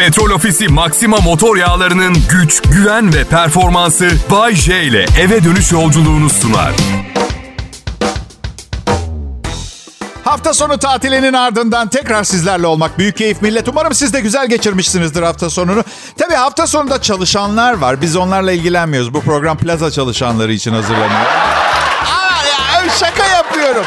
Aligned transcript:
Petrol 0.00 0.30
Ofisi 0.30 0.68
Maxima 0.68 1.16
motor 1.16 1.56
yağlarının 1.56 2.16
güç, 2.30 2.62
güven 2.62 3.14
ve 3.14 3.24
performansı 3.24 4.10
Bay 4.30 4.54
J 4.54 4.82
ile 4.82 5.06
eve 5.20 5.44
dönüş 5.44 5.72
yolculuğunu 5.72 6.30
sunar. 6.30 6.72
Hafta 10.24 10.54
sonu 10.54 10.78
tatilinin 10.78 11.32
ardından 11.32 11.88
tekrar 11.88 12.24
sizlerle 12.24 12.66
olmak 12.66 12.98
büyük 12.98 13.16
keyif 13.16 13.42
millet. 13.42 13.68
Umarım 13.68 13.94
siz 13.94 14.12
de 14.12 14.20
güzel 14.20 14.48
geçirmişsinizdir 14.48 15.22
hafta 15.22 15.50
sonunu. 15.50 15.84
Tabii 16.18 16.34
hafta 16.34 16.66
sonunda 16.66 17.02
çalışanlar 17.02 17.72
var. 17.72 18.00
Biz 18.00 18.16
onlarla 18.16 18.52
ilgilenmiyoruz. 18.52 19.14
Bu 19.14 19.20
program 19.20 19.58
plaza 19.58 19.90
çalışanları 19.90 20.52
için 20.52 20.72
hazırlanıyor. 20.72 21.26
Aa, 22.06 22.44
ya, 22.46 22.90
şaka 22.90 23.26
yapıyorum. 23.26 23.84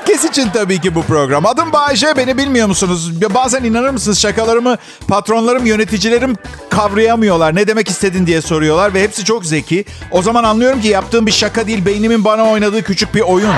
Herkes 0.00 0.24
için 0.24 0.50
tabii 0.50 0.80
ki 0.80 0.94
bu 0.94 1.02
program. 1.02 1.46
Adım 1.46 1.72
Bayece, 1.72 2.16
beni 2.16 2.38
bilmiyor 2.38 2.68
musunuz? 2.68 3.22
Bazen 3.34 3.64
inanır 3.64 3.90
mısınız 3.90 4.18
şakalarımı 4.18 4.76
patronlarım, 5.08 5.66
yöneticilerim 5.66 6.36
kavrayamıyorlar. 6.70 7.54
Ne 7.56 7.66
demek 7.66 7.88
istedin 7.88 8.26
diye 8.26 8.42
soruyorlar 8.42 8.94
ve 8.94 9.02
hepsi 9.02 9.24
çok 9.24 9.44
zeki. 9.44 9.84
O 10.10 10.22
zaman 10.22 10.44
anlıyorum 10.44 10.80
ki 10.80 10.88
yaptığım 10.88 11.26
bir 11.26 11.32
şaka 11.32 11.66
değil, 11.66 11.86
beynimin 11.86 12.24
bana 12.24 12.44
oynadığı 12.44 12.82
küçük 12.82 13.14
bir 13.14 13.20
oyun. 13.20 13.54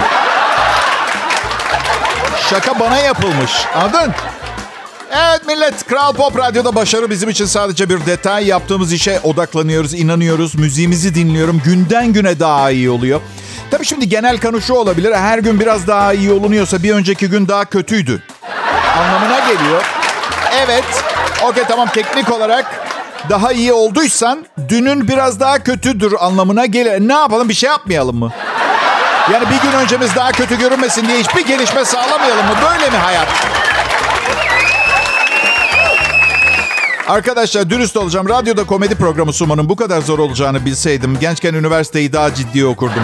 Şaka 2.50 2.80
bana 2.80 2.96
yapılmış. 2.98 3.52
Anladın? 3.74 4.12
Evet 5.10 5.46
millet, 5.46 5.86
Kral 5.86 6.12
Pop 6.12 6.38
Radyo'da 6.38 6.74
başarı 6.74 7.10
bizim 7.10 7.28
için 7.28 7.44
sadece 7.44 7.88
bir 7.88 8.06
detay. 8.06 8.46
Yaptığımız 8.46 8.92
işe 8.92 9.20
odaklanıyoruz, 9.20 9.94
inanıyoruz. 9.94 10.54
Müziğimizi 10.54 11.14
dinliyorum. 11.14 11.62
Günden 11.64 12.12
güne 12.12 12.40
daha 12.40 12.70
iyi 12.70 12.90
oluyor. 12.90 13.20
Tabii 13.72 13.84
şimdi 13.84 14.08
genel 14.08 14.38
kanı 14.38 14.62
şu 14.62 14.74
olabilir. 14.74 15.12
Her 15.12 15.38
gün 15.38 15.60
biraz 15.60 15.86
daha 15.86 16.12
iyi 16.12 16.32
olunuyorsa 16.32 16.82
bir 16.82 16.92
önceki 16.92 17.28
gün 17.28 17.48
daha 17.48 17.64
kötüydü. 17.64 18.22
Anlamına 18.98 19.38
geliyor. 19.38 19.84
Evet. 20.64 20.84
Okey 21.42 21.64
tamam 21.68 21.88
teknik 21.88 22.32
olarak 22.32 22.64
daha 23.30 23.52
iyi 23.52 23.72
olduysan 23.72 24.46
dünün 24.68 25.08
biraz 25.08 25.40
daha 25.40 25.58
kötüdür 25.58 26.14
anlamına 26.20 26.66
gelir. 26.66 27.08
Ne 27.08 27.12
yapalım 27.12 27.48
bir 27.48 27.54
şey 27.54 27.70
yapmayalım 27.70 28.16
mı? 28.16 28.32
Yani 29.32 29.44
bir 29.50 29.70
gün 29.70 29.78
öncemiz 29.78 30.16
daha 30.16 30.32
kötü 30.32 30.58
görünmesin 30.58 31.08
diye 31.08 31.18
hiçbir 31.18 31.46
gelişme 31.46 31.84
sağlamayalım 31.84 32.46
mı? 32.46 32.54
Böyle 32.62 32.90
mi 32.90 32.96
hayat? 32.96 33.28
Arkadaşlar 37.08 37.70
dürüst 37.70 37.96
olacağım. 37.96 38.28
Radyoda 38.28 38.64
komedi 38.64 38.94
programı 38.94 39.32
sunmanın 39.32 39.68
bu 39.68 39.76
kadar 39.76 40.00
zor 40.00 40.18
olacağını 40.18 40.64
bilseydim 40.64 41.18
gençken 41.20 41.54
üniversiteyi 41.54 42.12
daha 42.12 42.34
ciddi 42.34 42.66
okurdum. 42.66 43.02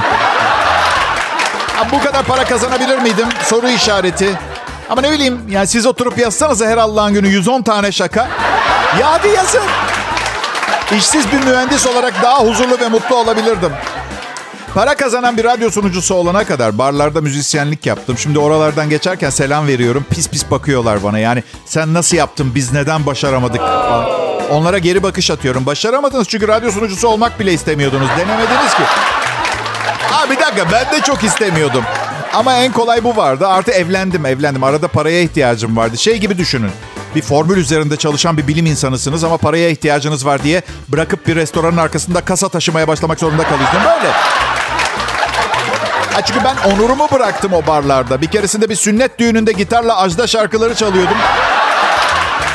Bu 1.92 1.98
kadar 2.04 2.24
para 2.24 2.44
kazanabilir 2.44 2.98
miydim? 2.98 3.28
Soru 3.44 3.68
işareti. 3.68 4.38
Ama 4.90 5.00
ne 5.00 5.12
bileyim 5.12 5.40
yani 5.50 5.66
siz 5.66 5.86
oturup 5.86 6.18
yazsanıza 6.18 6.66
her 6.66 6.76
Allah'ın 6.76 7.14
günü 7.14 7.28
110 7.28 7.62
tane 7.62 7.92
şaka. 7.92 8.28
Ya 9.00 9.12
hadi 9.12 9.28
yazın. 9.28 9.62
İşsiz 10.96 11.32
bir 11.32 11.44
mühendis 11.50 11.86
olarak 11.86 12.22
daha 12.22 12.38
huzurlu 12.38 12.80
ve 12.80 12.88
mutlu 12.88 13.16
olabilirdim. 13.16 13.72
Para 14.74 14.96
kazanan 14.96 15.36
bir 15.36 15.44
radyo 15.44 15.70
sunucusu 15.70 16.14
olana 16.14 16.44
kadar 16.44 16.78
barlarda 16.78 17.20
müzisyenlik 17.20 17.86
yaptım. 17.86 18.18
Şimdi 18.18 18.38
oralardan 18.38 18.90
geçerken 18.90 19.30
selam 19.30 19.66
veriyorum. 19.66 20.06
Pis 20.10 20.28
pis 20.28 20.50
bakıyorlar 20.50 21.02
bana. 21.04 21.18
Yani 21.18 21.42
sen 21.66 21.94
nasıl 21.94 22.16
yaptın 22.16 22.52
biz 22.54 22.72
neden 22.72 23.06
başaramadık. 23.06 23.60
Onlara 24.50 24.78
geri 24.78 25.02
bakış 25.02 25.30
atıyorum. 25.30 25.66
Başaramadınız 25.66 26.28
çünkü 26.28 26.48
radyo 26.48 26.70
sunucusu 26.70 27.08
olmak 27.08 27.40
bile 27.40 27.52
istemiyordunuz. 27.52 28.08
Denemediniz 28.18 28.74
ki. 28.74 28.82
Ha 30.10 30.30
bir 30.30 30.40
dakika 30.40 30.72
ben 30.72 30.92
de 30.92 31.00
çok 31.00 31.24
istemiyordum. 31.24 31.84
Ama 32.34 32.56
en 32.56 32.72
kolay 32.72 33.04
bu 33.04 33.16
vardı. 33.16 33.48
Artı 33.48 33.70
evlendim 33.70 34.26
evlendim. 34.26 34.64
Arada 34.64 34.88
paraya 34.88 35.20
ihtiyacım 35.20 35.76
vardı. 35.76 35.98
Şey 35.98 36.16
gibi 36.16 36.38
düşünün. 36.38 36.70
Bir 37.14 37.22
formül 37.22 37.56
üzerinde 37.56 37.96
çalışan 37.96 38.36
bir 38.36 38.48
bilim 38.48 38.66
insanısınız 38.66 39.24
ama 39.24 39.36
paraya 39.36 39.68
ihtiyacınız 39.68 40.26
var 40.26 40.42
diye 40.42 40.62
bırakıp 40.88 41.26
bir 41.26 41.36
restoranın 41.36 41.76
arkasında 41.76 42.20
kasa 42.20 42.48
taşımaya 42.48 42.88
başlamak 42.88 43.20
zorunda 43.20 43.42
kalıyorsunuz. 43.42 43.84
Böyle. 43.84 44.12
Ha 46.12 46.22
çünkü 46.24 46.40
ben 46.44 46.70
onurumu 46.70 47.08
bıraktım 47.12 47.52
o 47.52 47.66
barlarda. 47.66 48.20
Bir 48.20 48.26
keresinde 48.26 48.68
bir 48.70 48.76
sünnet 48.76 49.18
düğününde 49.18 49.52
gitarla 49.52 49.96
Ajda 49.96 50.26
şarkıları 50.26 50.74
çalıyordum. 50.74 51.16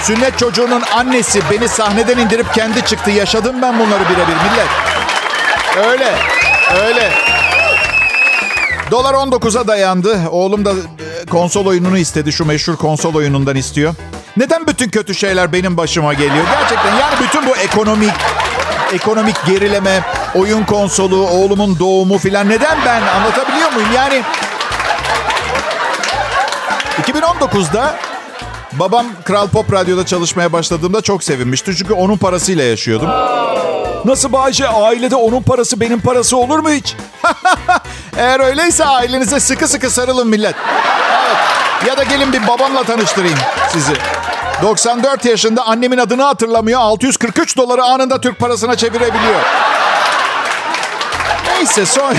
Sünnet 0.01 0.39
çocuğunun 0.39 0.83
annesi 0.95 1.41
beni 1.51 1.67
sahneden 1.67 2.17
indirip 2.17 2.53
kendi 2.53 2.85
çıktı. 2.85 3.11
Yaşadım 3.11 3.55
ben 3.61 3.79
bunları 3.79 4.03
birebir 4.03 4.35
millet. 4.35 4.69
Öyle. 5.87 6.13
Öyle. 6.71 7.11
Dolar 8.91 9.13
19'a 9.13 9.67
dayandı. 9.67 10.19
Oğlum 10.31 10.65
da 10.65 10.71
e, 10.71 11.25
konsol 11.25 11.65
oyununu 11.65 11.97
istedi. 11.97 12.31
Şu 12.31 12.45
meşhur 12.45 12.75
konsol 12.75 13.15
oyunundan 13.15 13.55
istiyor. 13.55 13.95
Neden 14.37 14.67
bütün 14.67 14.89
kötü 14.89 15.15
şeyler 15.15 15.53
benim 15.53 15.77
başıma 15.77 16.13
geliyor? 16.13 16.45
Gerçekten 16.59 16.95
yani 16.95 17.15
bütün 17.23 17.47
bu 17.47 17.55
ekonomik 17.55 18.11
ekonomik 18.93 19.45
gerileme, 19.45 20.01
oyun 20.35 20.63
konsolu, 20.63 21.27
oğlumun 21.27 21.79
doğumu 21.79 22.17
filan 22.17 22.49
neden 22.49 22.77
ben 22.85 23.01
anlatabiliyor 23.01 23.71
muyum? 23.71 23.89
Yani 23.95 24.23
2019'da 27.01 27.95
babam 28.73 29.05
Kral 29.23 29.47
Pop 29.47 29.73
Radyo'da 29.73 30.05
çalışmaya 30.05 30.53
başladığımda 30.53 31.01
çok 31.01 31.23
sevinmişti. 31.23 31.75
Çünkü 31.75 31.93
onun 31.93 32.17
parasıyla 32.17 32.63
yaşıyordum. 32.63 33.09
Nasıl 34.05 34.31
Bayce? 34.31 34.67
Ailede 34.67 35.15
onun 35.15 35.41
parası 35.41 35.79
benim 35.79 36.01
parası 36.01 36.37
olur 36.37 36.59
mu 36.59 36.69
hiç? 36.71 36.95
Eğer 38.17 38.39
öyleyse 38.39 38.85
ailenize 38.85 39.39
sıkı 39.39 39.67
sıkı 39.67 39.89
sarılın 39.89 40.27
millet. 40.27 40.55
Evet. 40.55 41.87
Ya 41.87 41.97
da 41.97 42.03
gelin 42.03 42.33
bir 42.33 42.47
babamla 42.47 42.83
tanıştırayım 42.83 43.37
sizi. 43.71 43.93
94 44.61 45.25
yaşında 45.25 45.65
annemin 45.65 45.97
adını 45.97 46.23
hatırlamıyor. 46.23 46.79
643 46.79 47.57
doları 47.57 47.83
anında 47.83 48.21
Türk 48.21 48.39
parasına 48.39 48.75
çevirebiliyor. 48.75 49.41
Neyse 51.47 51.85
sonra... 51.85 52.13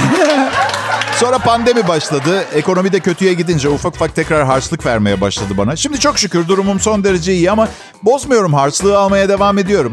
sonra 1.20 1.38
pandemi 1.38 1.88
başladı. 1.88 2.44
Ekonomi 2.54 2.92
de 2.92 3.00
kötüye 3.00 3.34
gidince 3.34 3.68
ufak 3.68 3.94
ufak 3.94 4.14
tekrar 4.14 4.44
harçlık 4.44 4.86
vermeye 4.86 5.20
başladı 5.20 5.54
bana. 5.58 5.76
Şimdi 5.76 6.00
çok 6.00 6.18
şükür 6.18 6.48
durumum 6.48 6.80
son 6.80 7.04
derece 7.04 7.32
iyi 7.32 7.50
ama 7.50 7.68
bozmuyorum 8.02 8.54
harçlığı 8.54 8.98
almaya 8.98 9.28
devam 9.28 9.58
ediyorum. 9.58 9.92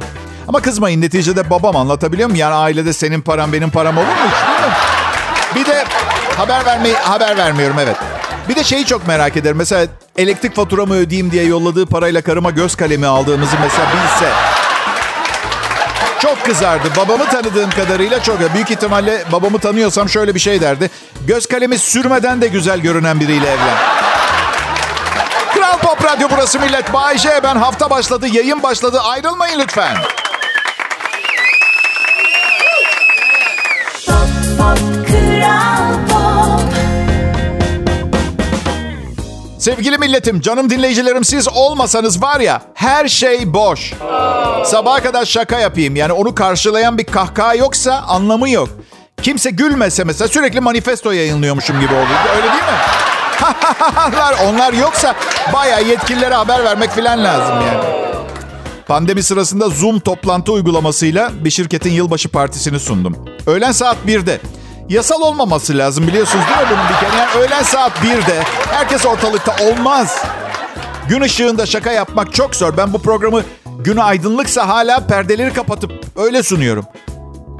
Ama 0.51 0.62
kızmayın 0.62 1.01
neticede 1.01 1.50
babam 1.50 1.75
anlatabiliyor 1.75 2.29
muyum? 2.29 2.39
Yani 2.39 2.53
ailede 2.53 2.94
senin 2.94 3.22
param 3.22 3.53
benim 3.53 3.69
param 3.69 3.97
olur 3.97 4.06
mu? 4.06 4.31
Bir 5.56 5.66
de 5.66 5.85
haber 6.38 6.66
vermeyi 6.66 6.95
haber 6.95 7.38
vermiyorum 7.38 7.79
evet. 7.79 7.95
Bir 8.50 8.56
de 8.56 8.63
şeyi 8.63 8.85
çok 8.85 9.07
merak 9.07 9.38
ederim. 9.38 9.57
Mesela 9.57 9.88
elektrik 10.17 10.56
faturamı 10.56 10.94
ödeyeyim 10.94 11.31
diye 11.31 11.44
yolladığı 11.44 11.85
parayla 11.85 12.22
karıma 12.22 12.50
göz 12.50 12.75
kalemi 12.75 13.07
aldığımızı 13.07 13.56
mesela 13.62 13.88
bilse. 13.88 14.31
Çok 16.19 16.45
kızardı. 16.45 16.88
Babamı 16.97 17.25
tanıdığım 17.25 17.69
kadarıyla 17.69 18.23
çok. 18.23 18.53
Büyük 18.53 18.72
ihtimalle 18.72 19.23
babamı 19.31 19.59
tanıyorsam 19.59 20.09
şöyle 20.09 20.35
bir 20.35 20.39
şey 20.39 20.62
derdi. 20.62 20.89
Göz 21.28 21.45
kalemi 21.45 21.78
sürmeden 21.78 22.41
de 22.41 22.47
güzel 22.47 22.79
görünen 22.79 23.19
biriyle 23.19 23.47
evlen. 23.47 23.78
Kral 25.53 25.78
Pop 25.78 26.06
Radyo 26.06 26.28
burası 26.31 26.59
millet. 26.59 26.94
Bay 26.94 27.18
J 27.18 27.29
ben 27.44 27.56
hafta 27.56 27.89
başladı, 27.89 28.28
yayın 28.31 28.63
başladı. 28.63 29.01
Ayrılmayın 29.01 29.59
lütfen. 29.59 29.97
Sevgili 39.62 39.98
milletim, 39.98 40.42
canım 40.42 40.70
dinleyicilerim 40.70 41.24
siz 41.24 41.48
olmasanız 41.48 42.22
var 42.22 42.40
ya 42.40 42.62
her 42.74 43.08
şey 43.08 43.54
boş. 43.54 43.94
Sabaha 44.66 45.04
kadar 45.04 45.26
şaka 45.26 45.60
yapayım. 45.60 45.96
Yani 45.96 46.14
onu 46.14 46.36
karşılayan 46.36 46.98
bir 46.98 47.04
kahkaha 47.04 47.56
yoksa 47.56 47.94
anlamı 48.08 48.50
yok. 48.50 48.70
Kimse 49.22 49.50
gülmese 49.50 50.04
mesela 50.04 50.28
sürekli 50.28 50.60
manifesto 50.60 51.12
yayınlıyormuşum 51.12 51.80
gibi 51.80 51.94
olur. 51.94 52.36
Öyle 52.36 52.44
değil 52.44 52.64
mi? 52.64 52.80
onlar, 54.50 54.74
yoksa 54.74 55.16
bayağı 55.54 55.84
yetkililere 55.84 56.34
haber 56.36 56.64
vermek 56.64 56.90
falan 56.90 57.24
lazım 57.24 57.56
yani. 57.56 57.84
Pandemi 58.88 59.24
sırasında 59.24 59.69
Zoom 59.69 60.00
toplantı 60.00 60.52
uygulamasıyla 60.52 61.31
bir 61.44 61.50
şirketin 61.50 61.92
yılbaşı 61.92 62.30
partisini 62.30 62.80
sundum. 62.80 63.25
Öğlen 63.48 63.72
saat 63.72 63.98
1'de. 64.07 64.40
Yasal 64.92 65.22
olmaması 65.22 65.78
lazım 65.78 66.08
biliyorsunuz 66.08 66.46
değil 66.46 66.60
mi 66.60 66.68
bunun 66.72 66.90
bir 66.90 67.00
kere? 67.00 67.22
Yani 67.22 67.46
öğlen 67.46 67.64
saat 67.64 67.92
1'de 67.92 68.44
herkes 68.72 69.06
ortalıkta 69.06 69.56
olmaz. 69.66 70.24
Gün 71.10 71.22
ışığında 71.22 71.66
şaka 71.66 71.92
yapmak 71.92 72.34
çok 72.34 72.56
zor. 72.56 72.78
Ben 72.78 72.94
bu 72.94 73.02
programı 73.02 73.44
günü 73.80 74.02
aydınlıksa 74.02 74.68
hala 74.68 75.08
perdeleri 75.08 75.54
kapatıp 75.54 75.92
öyle 76.16 76.44
sunuyorum. 76.44 76.86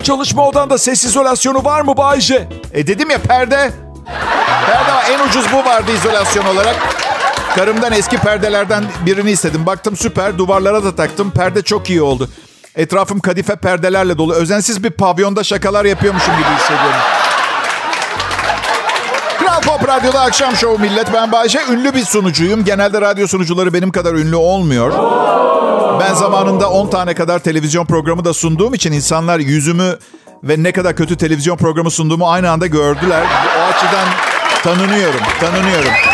Çalışma 0.04 0.48
odanda 0.48 0.78
ses 0.78 1.06
izolasyonu 1.06 1.66
var 1.66 1.82
mı 1.82 1.98
Bayce? 1.98 2.50
E 2.74 2.88
dedim 2.88 3.10
ya 3.10 3.18
perde. 3.18 3.72
Perde 4.66 4.92
var. 4.92 5.06
En 5.12 5.28
ucuz 5.28 5.46
bu 5.54 5.70
vardı 5.70 5.92
izolasyon 5.92 6.46
olarak. 6.46 6.76
Karımdan 7.56 7.92
eski 7.92 8.18
perdelerden 8.18 8.84
birini 9.06 9.32
istedim. 9.32 9.66
Baktım 9.66 9.98
süper. 9.98 10.38
Duvarlara 10.38 10.84
da 10.84 10.96
taktım. 10.96 11.32
Perde 11.32 11.62
çok 11.62 11.90
iyi 11.90 12.02
oldu. 12.02 12.30
Etrafım 12.76 13.20
kadife 13.20 13.56
perdelerle 13.56 14.18
dolu. 14.18 14.34
Özensiz 14.34 14.84
bir 14.84 14.90
pavyonda 14.90 15.44
şakalar 15.44 15.86
yapıyormuşum 15.86 16.34
gibi 16.34 16.56
hissediyorum. 16.58 17.00
Kral 19.40 19.62
Pop 19.62 19.88
Radyo'da 19.88 20.22
akşam 20.22 20.56
şovu 20.56 20.80
millet. 20.80 21.14
Ben 21.14 21.32
Bayce. 21.32 21.60
Ünlü 21.72 21.94
bir 21.94 22.06
sunucuyum. 22.06 22.66
Genelde 22.66 23.02
radyo 23.02 23.28
sunucuları 23.28 23.74
benim 23.74 23.92
kadar 23.92 24.14
ünlü 24.14 24.36
olmuyor. 24.36 24.94
Ben 26.00 26.14
zamanında 26.14 26.70
10 26.70 26.90
tane 26.90 27.14
kadar 27.14 27.40
televizyon 27.40 27.86
programı 27.86 28.26
da 28.26 28.34
sunduğum 28.34 28.74
için 28.74 28.92
insanlar 28.92 29.40
yüzümü 29.40 29.98
ve 30.44 30.64
ne 30.64 30.72
kadar 30.72 30.96
kötü 30.96 31.18
televizyon 31.18 31.58
programı 31.58 31.92
sunduğumu 31.92 32.30
aynı 32.32 32.52
anda 32.52 32.68
gördüler. 32.68 33.24
O 33.60 33.62
açıdan 33.62 34.08
tanınıyorum, 34.64 35.22
tanınıyorum. 35.40 36.11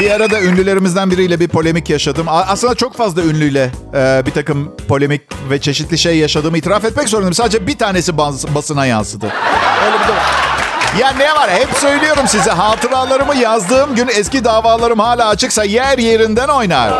Bir 0.00 0.10
arada 0.10 0.42
ünlülerimizden 0.42 1.10
biriyle 1.10 1.40
bir 1.40 1.48
polemik 1.48 1.90
yaşadım. 1.90 2.26
Aslında 2.28 2.74
çok 2.74 2.96
fazla 2.96 3.22
ünlüyle 3.22 3.70
e, 3.94 4.22
bir 4.26 4.30
takım 4.30 4.76
polemik 4.88 5.22
ve 5.50 5.60
çeşitli 5.60 5.98
şey 5.98 6.18
yaşadığımı 6.18 6.58
itiraf 6.58 6.84
etmek 6.84 7.08
zorundayım. 7.08 7.34
Sadece 7.34 7.66
bir 7.66 7.78
tanesi 7.78 8.18
bas, 8.18 8.44
basına 8.54 8.86
yansıdı. 8.86 9.32
Öyle 9.86 9.94
bir 10.02 10.08
de 10.08 10.12
ya 11.00 11.10
ne 11.10 11.32
var 11.32 11.50
hep 11.50 11.68
söylüyorum 11.76 12.28
size 12.28 12.50
hatıralarımı 12.50 13.36
yazdığım 13.36 13.94
gün 13.94 14.08
eski 14.08 14.44
davalarım 14.44 14.98
hala 14.98 15.28
açıksa 15.28 15.64
yer 15.64 15.98
yerinden 15.98 16.48
oynar. 16.48 16.92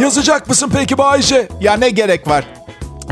Yazacak 0.00 0.48
mısın 0.48 0.70
peki 0.74 0.98
Bayce? 0.98 1.48
Ya 1.60 1.76
ne 1.76 1.90
gerek 1.90 2.28
var? 2.28 2.44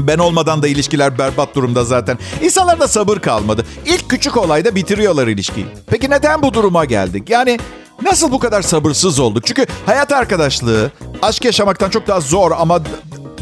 Ben 0.00 0.18
olmadan 0.18 0.62
da 0.62 0.68
ilişkiler 0.68 1.18
berbat 1.18 1.54
durumda 1.54 1.84
zaten. 1.84 2.18
İnsanlarda 2.42 2.88
sabır 2.88 3.18
kalmadı. 3.18 3.66
İlk 3.86 4.08
küçük 4.08 4.36
olayda 4.36 4.74
bitiriyorlar 4.74 5.26
ilişkiyi. 5.26 5.66
Peki 5.86 6.10
neden 6.10 6.42
bu 6.42 6.54
duruma 6.54 6.84
geldik? 6.84 7.30
Yani 7.30 7.58
nasıl 8.02 8.32
bu 8.32 8.38
kadar 8.38 8.62
sabırsız 8.62 9.18
olduk? 9.20 9.46
Çünkü 9.46 9.66
hayat 9.86 10.12
arkadaşlığı 10.12 10.90
aşk 11.22 11.44
yaşamaktan 11.44 11.90
çok 11.90 12.06
daha 12.06 12.20
zor 12.20 12.52
ama 12.58 12.80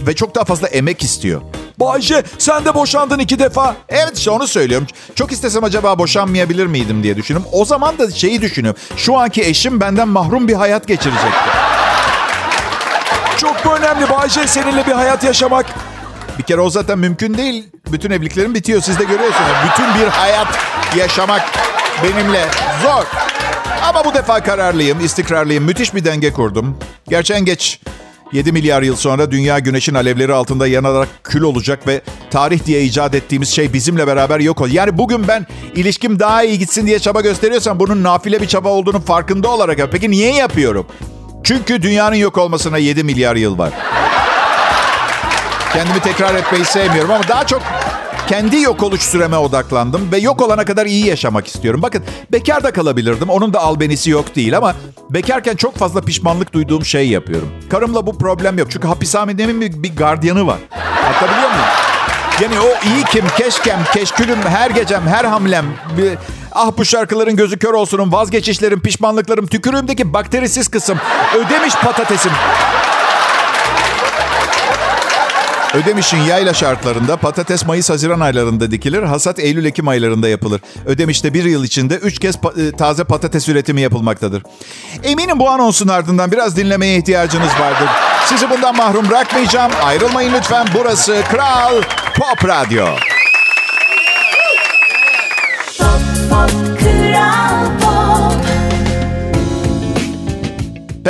ve 0.06 0.14
çok 0.14 0.34
daha 0.34 0.44
fazla 0.44 0.68
emek 0.68 1.02
istiyor. 1.02 1.42
Bayce 1.80 2.22
sen 2.38 2.64
de 2.64 2.74
boşandın 2.74 3.18
iki 3.18 3.38
defa. 3.38 3.76
Evet 3.88 4.18
işte 4.18 4.30
onu 4.30 4.46
söylüyorum. 4.46 4.86
Çok 5.14 5.32
istesem 5.32 5.64
acaba 5.64 5.98
boşanmayabilir 5.98 6.66
miydim 6.66 7.02
diye 7.02 7.16
düşünüyorum. 7.16 7.50
O 7.52 7.64
zaman 7.64 7.98
da 7.98 8.10
şeyi 8.10 8.42
düşünüyorum. 8.42 8.80
Şu 8.96 9.18
anki 9.18 9.42
eşim 9.42 9.80
benden 9.80 10.08
mahrum 10.08 10.48
bir 10.48 10.54
hayat 10.54 10.88
geçirecekti. 10.88 11.50
Çok 13.38 13.56
önemli 13.66 14.10
Bayce 14.10 14.46
seninle 14.46 14.86
bir 14.86 14.92
hayat 14.92 15.24
yaşamak? 15.24 15.66
Bir 16.38 16.42
kere 16.42 16.60
o 16.60 16.70
zaten 16.70 16.98
mümkün 16.98 17.34
değil. 17.34 17.68
Bütün 17.92 18.10
evliliklerim 18.10 18.54
bitiyor. 18.54 18.82
Siz 18.82 18.98
de 18.98 19.04
görüyorsunuz. 19.04 19.50
Bütün 19.70 19.94
bir 19.94 20.06
hayat 20.08 20.48
yaşamak 20.96 21.42
benimle 22.02 22.44
zor. 22.82 23.25
Ama 23.96 24.04
bu 24.04 24.14
defa 24.14 24.42
kararlıyım, 24.42 25.04
istikrarlıyım. 25.04 25.64
Müthiş 25.64 25.94
bir 25.94 26.04
denge 26.04 26.32
kurdum. 26.32 26.78
Gerçi 27.08 27.34
en 27.34 27.44
geç 27.44 27.80
7 28.32 28.52
milyar 28.52 28.82
yıl 28.82 28.96
sonra 28.96 29.30
dünya 29.30 29.58
güneşin 29.58 29.94
alevleri 29.94 30.32
altında 30.32 30.66
yanarak 30.66 31.08
kül 31.24 31.42
olacak 31.42 31.86
ve 31.86 32.00
tarih 32.30 32.64
diye 32.66 32.82
icat 32.82 33.14
ettiğimiz 33.14 33.48
şey 33.48 33.72
bizimle 33.72 34.06
beraber 34.06 34.40
yok 34.40 34.60
olacak. 34.60 34.76
Yani 34.76 34.98
bugün 34.98 35.28
ben 35.28 35.46
ilişkim 35.74 36.18
daha 36.18 36.42
iyi 36.42 36.58
gitsin 36.58 36.86
diye 36.86 36.98
çaba 36.98 37.20
gösteriyorsam 37.20 37.80
bunun 37.80 38.02
nafile 38.02 38.42
bir 38.42 38.46
çaba 38.46 38.68
olduğunu 38.68 39.00
farkında 39.00 39.48
olarak 39.48 39.78
Peki 39.92 40.10
niye 40.10 40.34
yapıyorum? 40.34 40.86
Çünkü 41.44 41.82
dünyanın 41.82 42.16
yok 42.16 42.38
olmasına 42.38 42.78
7 42.78 43.04
milyar 43.04 43.36
yıl 43.36 43.58
var. 43.58 43.72
Kendimi 45.72 46.00
tekrar 46.00 46.34
etmeyi 46.34 46.64
sevmiyorum 46.64 47.10
ama 47.10 47.28
daha 47.28 47.46
çok 47.46 47.62
kendi 48.28 48.60
yok 48.60 48.82
oluş 48.82 49.00
süreme 49.00 49.36
odaklandım 49.36 50.12
ve 50.12 50.18
yok 50.18 50.42
olana 50.42 50.64
kadar 50.64 50.86
iyi 50.86 51.06
yaşamak 51.06 51.46
istiyorum. 51.46 51.82
Bakın 51.82 52.04
bekar 52.32 52.64
da 52.64 52.72
kalabilirdim. 52.72 53.30
Onun 53.30 53.52
da 53.52 53.60
albenisi 53.60 54.10
yok 54.10 54.36
değil 54.36 54.56
ama 54.56 54.74
bekarken 55.10 55.56
çok 55.56 55.76
fazla 55.76 56.00
pişmanlık 56.00 56.52
duyduğum 56.52 56.84
şey 56.84 57.08
yapıyorum. 57.08 57.48
Karımla 57.70 58.06
bu 58.06 58.18
problem 58.18 58.58
yok. 58.58 58.68
Çünkü 58.70 58.88
hapishanemin 58.88 59.60
bir, 59.60 59.82
bir 59.82 59.96
gardiyanı 59.96 60.46
var. 60.46 60.58
Anlatabiliyor 61.06 61.50
muyum? 61.50 61.66
Yani 62.42 62.60
o 62.60 62.88
iyi 62.88 63.04
kim, 63.04 63.24
keşkem, 63.38 63.78
keşkülüm, 63.94 64.42
her 64.42 64.70
gecem, 64.70 65.06
her 65.06 65.24
hamlem. 65.24 65.66
Bir, 65.98 66.18
ah 66.52 66.70
bu 66.78 66.84
şarkıların 66.84 67.36
gözü 67.36 67.58
kör 67.58 67.72
olsunum, 67.72 68.12
vazgeçişlerim, 68.12 68.80
pişmanlıklarım, 68.80 69.46
tükürüğümdeki 69.46 70.12
bakterisiz 70.12 70.68
kısım, 70.68 70.98
ödemiş 71.36 71.74
patatesim. 71.74 72.32
Ödemiş'in 75.74 76.20
yayla 76.22 76.54
şartlarında 76.54 77.16
patates 77.16 77.66
Mayıs-Haziran 77.66 78.20
aylarında 78.20 78.70
dikilir, 78.70 79.02
hasat 79.02 79.38
Eylül-Ekim 79.38 79.88
aylarında 79.88 80.28
yapılır. 80.28 80.60
Ödemiş'te 80.86 81.34
bir 81.34 81.44
yıl 81.44 81.64
içinde 81.64 81.94
üç 81.94 82.18
kez 82.18 82.36
pa- 82.36 82.68
e, 82.68 82.72
taze 82.76 83.04
patates 83.04 83.48
üretimi 83.48 83.80
yapılmaktadır. 83.80 84.42
Eminim 85.02 85.38
bu 85.38 85.50
anonsun 85.50 85.88
ardından 85.88 86.32
biraz 86.32 86.56
dinlemeye 86.56 86.98
ihtiyacınız 86.98 87.50
vardır. 87.60 87.88
Sizi 88.26 88.50
bundan 88.50 88.76
mahrum 88.76 89.08
bırakmayacağım. 89.08 89.72
Ayrılmayın 89.84 90.32
lütfen. 90.32 90.66
Burası 90.74 91.22
Kral 91.30 91.82
Pop 92.18 92.48
Radyo. 92.48 92.86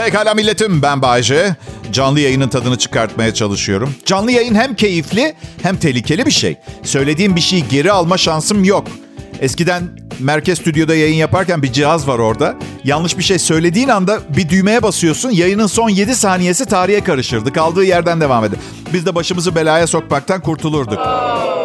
Pekala 0.07 0.35
milletim 0.35 0.83
ben 0.83 1.03
Bayce 1.03 1.57
canlı 1.93 2.21
yayının 2.21 2.49
tadını 2.49 2.79
çıkartmaya 2.79 3.35
çalışıyorum. 3.35 3.95
Canlı 4.05 4.33
yayın 4.33 4.55
hem 4.55 4.75
keyifli 4.75 5.35
hem 5.63 5.77
tehlikeli 5.77 6.27
bir 6.27 6.31
şey. 6.31 6.57
Söylediğim 6.83 7.37
bir 7.37 7.41
şeyi 7.41 7.69
geri 7.69 7.93
alma 7.93 8.19
şansım 8.19 8.65
yok. 8.65 8.87
Eskiden 9.41 9.83
merkez 10.21 10.59
stüdyoda 10.59 10.95
yayın 10.95 11.15
yaparken 11.15 11.63
bir 11.63 11.73
cihaz 11.73 12.09
var 12.09 12.19
orada. 12.19 12.55
Yanlış 12.85 13.19
bir 13.19 13.23
şey 13.23 13.39
söylediğin 13.39 13.89
anda 13.89 14.21
bir 14.37 14.49
düğmeye 14.49 14.83
basıyorsun. 14.83 15.31
Yayının 15.31 15.67
son 15.67 15.89
7 15.89 16.17
saniyesi 16.17 16.67
tarihe 16.67 17.01
karışırdı. 17.05 17.53
Kaldığı 17.53 17.85
yerden 17.85 18.21
devam 18.21 18.45
eder. 18.45 18.59
Biz 18.93 19.07
de 19.07 19.15
başımızı 19.15 19.55
belaya 19.55 19.87
sokmaktan 19.87 20.41
kurtulurduk. 20.41 21.01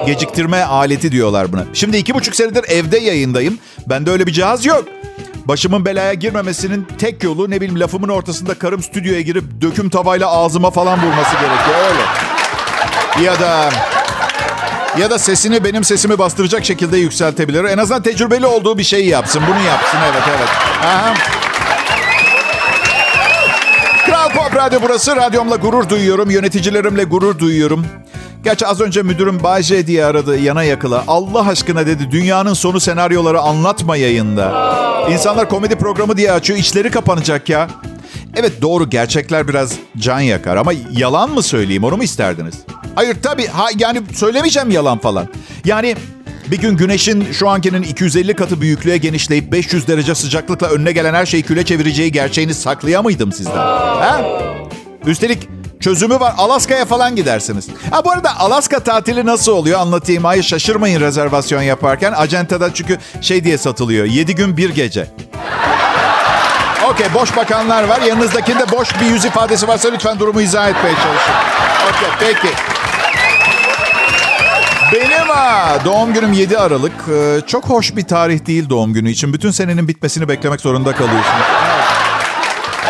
Geciktirme 0.06 0.64
aleti 0.64 1.12
diyorlar 1.12 1.54
buna. 1.54 1.66
Şimdi 1.74 1.98
iki 1.98 2.14
buçuk 2.14 2.36
senedir 2.36 2.64
evde 2.70 2.98
yayındayım. 2.98 3.58
Bende 3.88 4.12
öyle 4.12 4.28
bir 4.28 4.32
cihaz 4.32 4.66
yok. 4.66 4.86
Başımın 5.46 5.86
belaya 5.86 6.14
girmemesinin 6.14 6.88
tek 6.98 7.24
yolu 7.24 7.50
ne 7.50 7.62
bileyim 7.62 7.80
lafımın 7.80 8.10
ortasında 8.10 8.54
karım 8.54 8.84
stüdyoya 8.84 9.22
girip 9.22 9.44
döküm 9.62 9.90
tavayla 9.90 10.32
ağzıma 10.32 10.72
falan 10.72 11.00
vurması 11.04 11.32
gerekiyor 11.32 11.78
öyle. 11.90 13.26
Ya 13.26 13.40
da 13.40 13.70
ya 15.00 15.10
da 15.10 15.20
sesini 15.20 15.64
benim 15.64 15.84
sesimi 15.84 16.20
bastıracak 16.20 16.66
şekilde 16.66 16.98
yükseltebilir. 16.98 17.64
En 17.64 17.78
azından 17.78 18.02
tecrübeli 18.02 18.46
olduğu 18.46 18.78
bir 18.78 18.84
şeyi 18.84 19.08
yapsın. 19.08 19.42
Bunu 19.48 19.68
yapsın 19.68 19.98
evet 20.12 20.24
evet. 20.30 20.50
Aha. 20.86 21.14
Kral 24.06 24.30
Pop 24.30 24.56
Radyo 24.56 24.80
burası. 24.82 25.16
Radyomla 25.16 25.56
gurur 25.56 25.90
duyuyorum. 25.90 26.30
Yöneticilerimle 26.30 27.04
gurur 27.04 27.40
duyuyorum. 27.40 27.86
Gerçi 28.44 28.68
az 28.68 28.82
önce 28.82 29.02
müdürüm 29.04 29.44
Bayce 29.44 29.88
diye 29.88 30.06
aradı 30.06 30.40
yana 30.40 30.64
yakıla. 30.64 31.04
Allah 31.08 31.48
aşkına 31.48 31.88
dedi 31.88 32.12
dünyanın 32.12 32.54
sonu 32.54 32.80
senaryoları 32.80 33.40
anlatma 33.42 33.98
yayında. 33.98 34.72
İnsanlar 35.12 35.50
komedi 35.50 35.76
programı 35.76 36.18
diye 36.18 36.32
açıyor 36.32 36.60
içleri 36.60 36.92
kapanacak 36.92 37.50
ya. 37.50 37.68
Evet 38.36 38.62
doğru 38.62 38.90
gerçekler 38.90 39.48
biraz 39.48 39.74
can 39.98 40.20
yakar 40.20 40.58
ama 40.58 40.72
yalan 40.92 41.30
mı 41.30 41.44
söyleyeyim 41.44 41.84
onu 41.84 41.98
mu 41.98 42.04
isterdiniz? 42.04 42.56
Hayır 42.96 43.18
tabii 43.24 43.48
ha, 43.48 43.66
yani 43.78 44.02
söylemeyeceğim 44.16 44.70
yalan 44.70 44.98
falan. 44.98 45.28
Yani 45.66 45.96
bir 46.52 46.58
gün 46.58 46.78
güneşin 46.78 47.28
şu 47.32 47.50
ankinin 47.50 47.84
250 47.84 48.34
katı 48.34 48.62
büyüklüğe 48.62 48.98
genişleyip 48.98 49.52
500 49.52 49.88
derece 49.88 50.16
sıcaklıkla 50.16 50.68
önüne 50.68 50.92
gelen 50.92 51.14
her 51.14 51.26
şeyi 51.26 51.44
küle 51.44 51.66
çevireceği 51.66 52.12
gerçeğini 52.12 52.54
saklayamaydım 52.54 53.32
sizden. 53.32 53.56
Ha? 53.56 54.22
Üstelik 55.06 55.50
Çözümü 55.82 56.20
var. 56.20 56.34
Alaska'ya 56.38 56.86
falan 56.86 57.16
gidersiniz. 57.16 57.68
Ha 57.92 58.06
bu 58.06 58.12
arada 58.12 58.40
Alaska 58.40 58.80
tatili 58.80 59.26
nasıl 59.26 59.52
oluyor 59.52 59.80
anlatayım. 59.80 60.24
Hayır 60.24 60.44
şaşırmayın 60.44 61.02
rezervasyon 61.02 61.62
yaparken. 61.62 62.14
Acentada 62.18 62.74
çünkü 62.74 62.98
şey 63.22 63.44
diye 63.44 63.58
satılıyor. 63.58 64.06
7 64.06 64.36
gün 64.36 64.58
bir 64.58 64.70
gece. 64.70 65.08
Okey 66.92 67.08
boş 67.14 67.36
bakanlar 67.36 67.84
var. 67.84 68.02
Yanınızdakinde 68.02 68.72
boş 68.72 69.02
bir 69.02 69.06
yüz 69.06 69.26
ifadesi 69.26 69.68
varsa 69.68 69.90
lütfen 69.90 70.20
durumu 70.20 70.42
izah 70.42 70.70
etmeye 70.70 70.94
çalışın. 70.96 71.34
Okey 71.90 72.10
peki. 72.20 72.56
Benim 74.94 75.28
ha, 75.28 75.78
doğum 75.86 76.14
günüm 76.14 76.34
7 76.34 76.58
Aralık. 76.58 76.94
Ee, 77.14 77.42
çok 77.48 77.70
hoş 77.70 77.96
bir 77.96 78.04
tarih 78.04 78.46
değil 78.46 78.70
doğum 78.70 78.94
günü 78.94 79.10
için. 79.10 79.34
Bütün 79.34 79.52
senenin 79.52 79.88
bitmesini 79.88 80.28
beklemek 80.30 80.62
zorunda 80.62 80.92
kalıyorsunuz. 80.96 81.46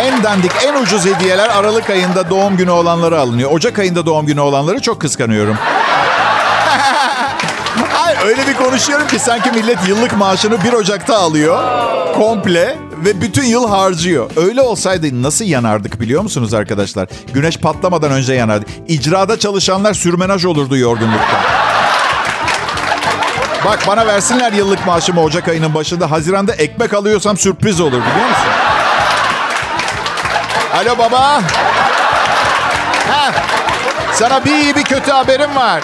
En 0.01 0.23
dandik, 0.23 0.51
en 0.65 0.81
ucuz 0.81 1.05
hediyeler 1.05 1.49
Aralık 1.49 1.89
ayında 1.89 2.29
doğum 2.29 2.57
günü 2.57 2.71
olanları 2.71 3.19
alınıyor. 3.19 3.51
Ocak 3.51 3.79
ayında 3.79 4.05
doğum 4.05 4.25
günü 4.25 4.39
olanları 4.39 4.81
çok 4.81 5.01
kıskanıyorum. 5.01 5.57
Ay, 8.05 8.15
öyle 8.25 8.47
bir 8.47 8.53
konuşuyorum 8.53 9.07
ki 9.07 9.19
sanki 9.19 9.51
millet 9.51 9.87
yıllık 9.87 10.17
maaşını 10.17 10.63
1 10.63 10.73
Ocak'ta 10.73 11.17
alıyor. 11.17 11.63
Komple 12.15 12.77
ve 13.05 13.21
bütün 13.21 13.43
yıl 13.43 13.69
harcıyor. 13.69 14.31
Öyle 14.35 14.61
olsaydı 14.61 15.23
nasıl 15.23 15.45
yanardık 15.45 16.01
biliyor 16.01 16.21
musunuz 16.21 16.53
arkadaşlar? 16.53 17.07
Güneş 17.33 17.57
patlamadan 17.57 18.11
önce 18.11 18.33
yanardı. 18.33 18.65
İcrada 18.87 19.39
çalışanlar 19.39 19.93
sürmenaj 19.93 20.45
olurdu 20.45 20.77
yorgunluktan. 20.77 21.41
Bak 23.65 23.79
bana 23.87 24.07
versinler 24.07 24.51
yıllık 24.51 24.85
maaşımı 24.87 25.21
Ocak 25.21 25.47
ayının 25.47 25.73
başında. 25.73 26.11
Haziranda 26.11 26.53
ekmek 26.53 26.93
alıyorsam 26.93 27.37
sürpriz 27.37 27.81
olur 27.81 27.91
biliyor 27.91 28.29
musun? 28.29 28.60
Alo 30.81 30.97
baba. 30.97 31.41
Ha, 33.11 33.31
sana 34.13 34.45
bir 34.45 34.51
iyi 34.51 34.75
bir 34.75 34.83
kötü 34.83 35.11
haberim 35.11 35.55
var. 35.55 35.81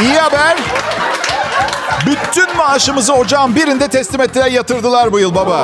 İyi 0.00 0.20
haber. 0.20 0.56
Bütün 2.06 2.56
maaşımızı 2.56 3.14
ocağın 3.14 3.56
birinde 3.56 3.88
teslim 3.88 4.20
ettiler 4.20 4.50
yatırdılar 4.50 5.12
bu 5.12 5.18
yıl 5.18 5.34
baba. 5.34 5.58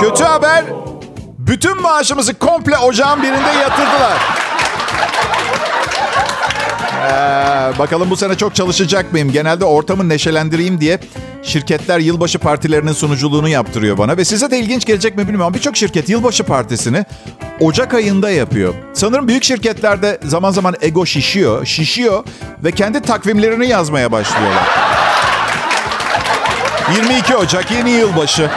Kötü 0.00 0.24
haber. 0.24 0.64
Bütün 1.38 1.82
maaşımızı 1.82 2.38
komple 2.38 2.78
ocağın 2.78 3.22
birinde 3.22 3.50
yatırdılar. 3.60 4.39
Ee, 7.00 7.78
bakalım 7.78 8.10
bu 8.10 8.16
sene 8.16 8.34
çok 8.34 8.54
çalışacak 8.54 9.12
mıyım? 9.12 9.32
Genelde 9.32 9.64
ortamı 9.64 10.08
neşelendireyim 10.08 10.80
diye 10.80 10.98
şirketler 11.42 11.98
yılbaşı 11.98 12.38
partilerinin 12.38 12.92
sunuculuğunu 12.92 13.48
yaptırıyor 13.48 13.98
bana. 13.98 14.16
Ve 14.16 14.24
size 14.24 14.50
de 14.50 14.58
ilginç 14.58 14.86
gelecek 14.86 15.16
mi 15.16 15.28
bilmiyorum. 15.28 15.54
Birçok 15.54 15.76
şirket 15.76 16.08
yılbaşı 16.08 16.44
partisini 16.44 17.04
Ocak 17.60 17.94
ayında 17.94 18.30
yapıyor. 18.30 18.74
Sanırım 18.92 19.28
büyük 19.28 19.44
şirketlerde 19.44 20.18
zaman 20.24 20.50
zaman 20.50 20.74
ego 20.80 21.06
şişiyor, 21.06 21.66
şişiyor 21.66 22.24
ve 22.64 22.72
kendi 22.72 23.00
takvimlerini 23.00 23.68
yazmaya 23.68 24.12
başlıyorlar. 24.12 24.68
22 26.96 27.36
Ocak 27.36 27.70
yeni 27.70 27.90
yılbaşı. 27.90 28.50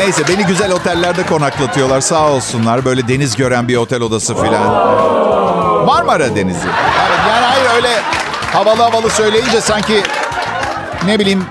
Neyse 0.00 0.28
beni 0.28 0.46
güzel 0.46 0.72
otellerde 0.72 1.26
konaklatıyorlar 1.26 2.00
sağ 2.00 2.28
olsunlar. 2.28 2.84
Böyle 2.84 3.08
deniz 3.08 3.36
gören 3.36 3.68
bir 3.68 3.76
otel 3.76 4.02
odası 4.02 4.34
filan. 4.34 4.62
Marmara 5.86 6.36
Denizi. 6.36 6.66
Yani, 7.28 7.44
hayır 7.44 7.66
öyle 7.74 8.00
havalı 8.52 8.82
havalı 8.82 9.10
söyleyince 9.10 9.60
sanki 9.60 10.02
ne 11.06 11.18
bileyim 11.18 11.44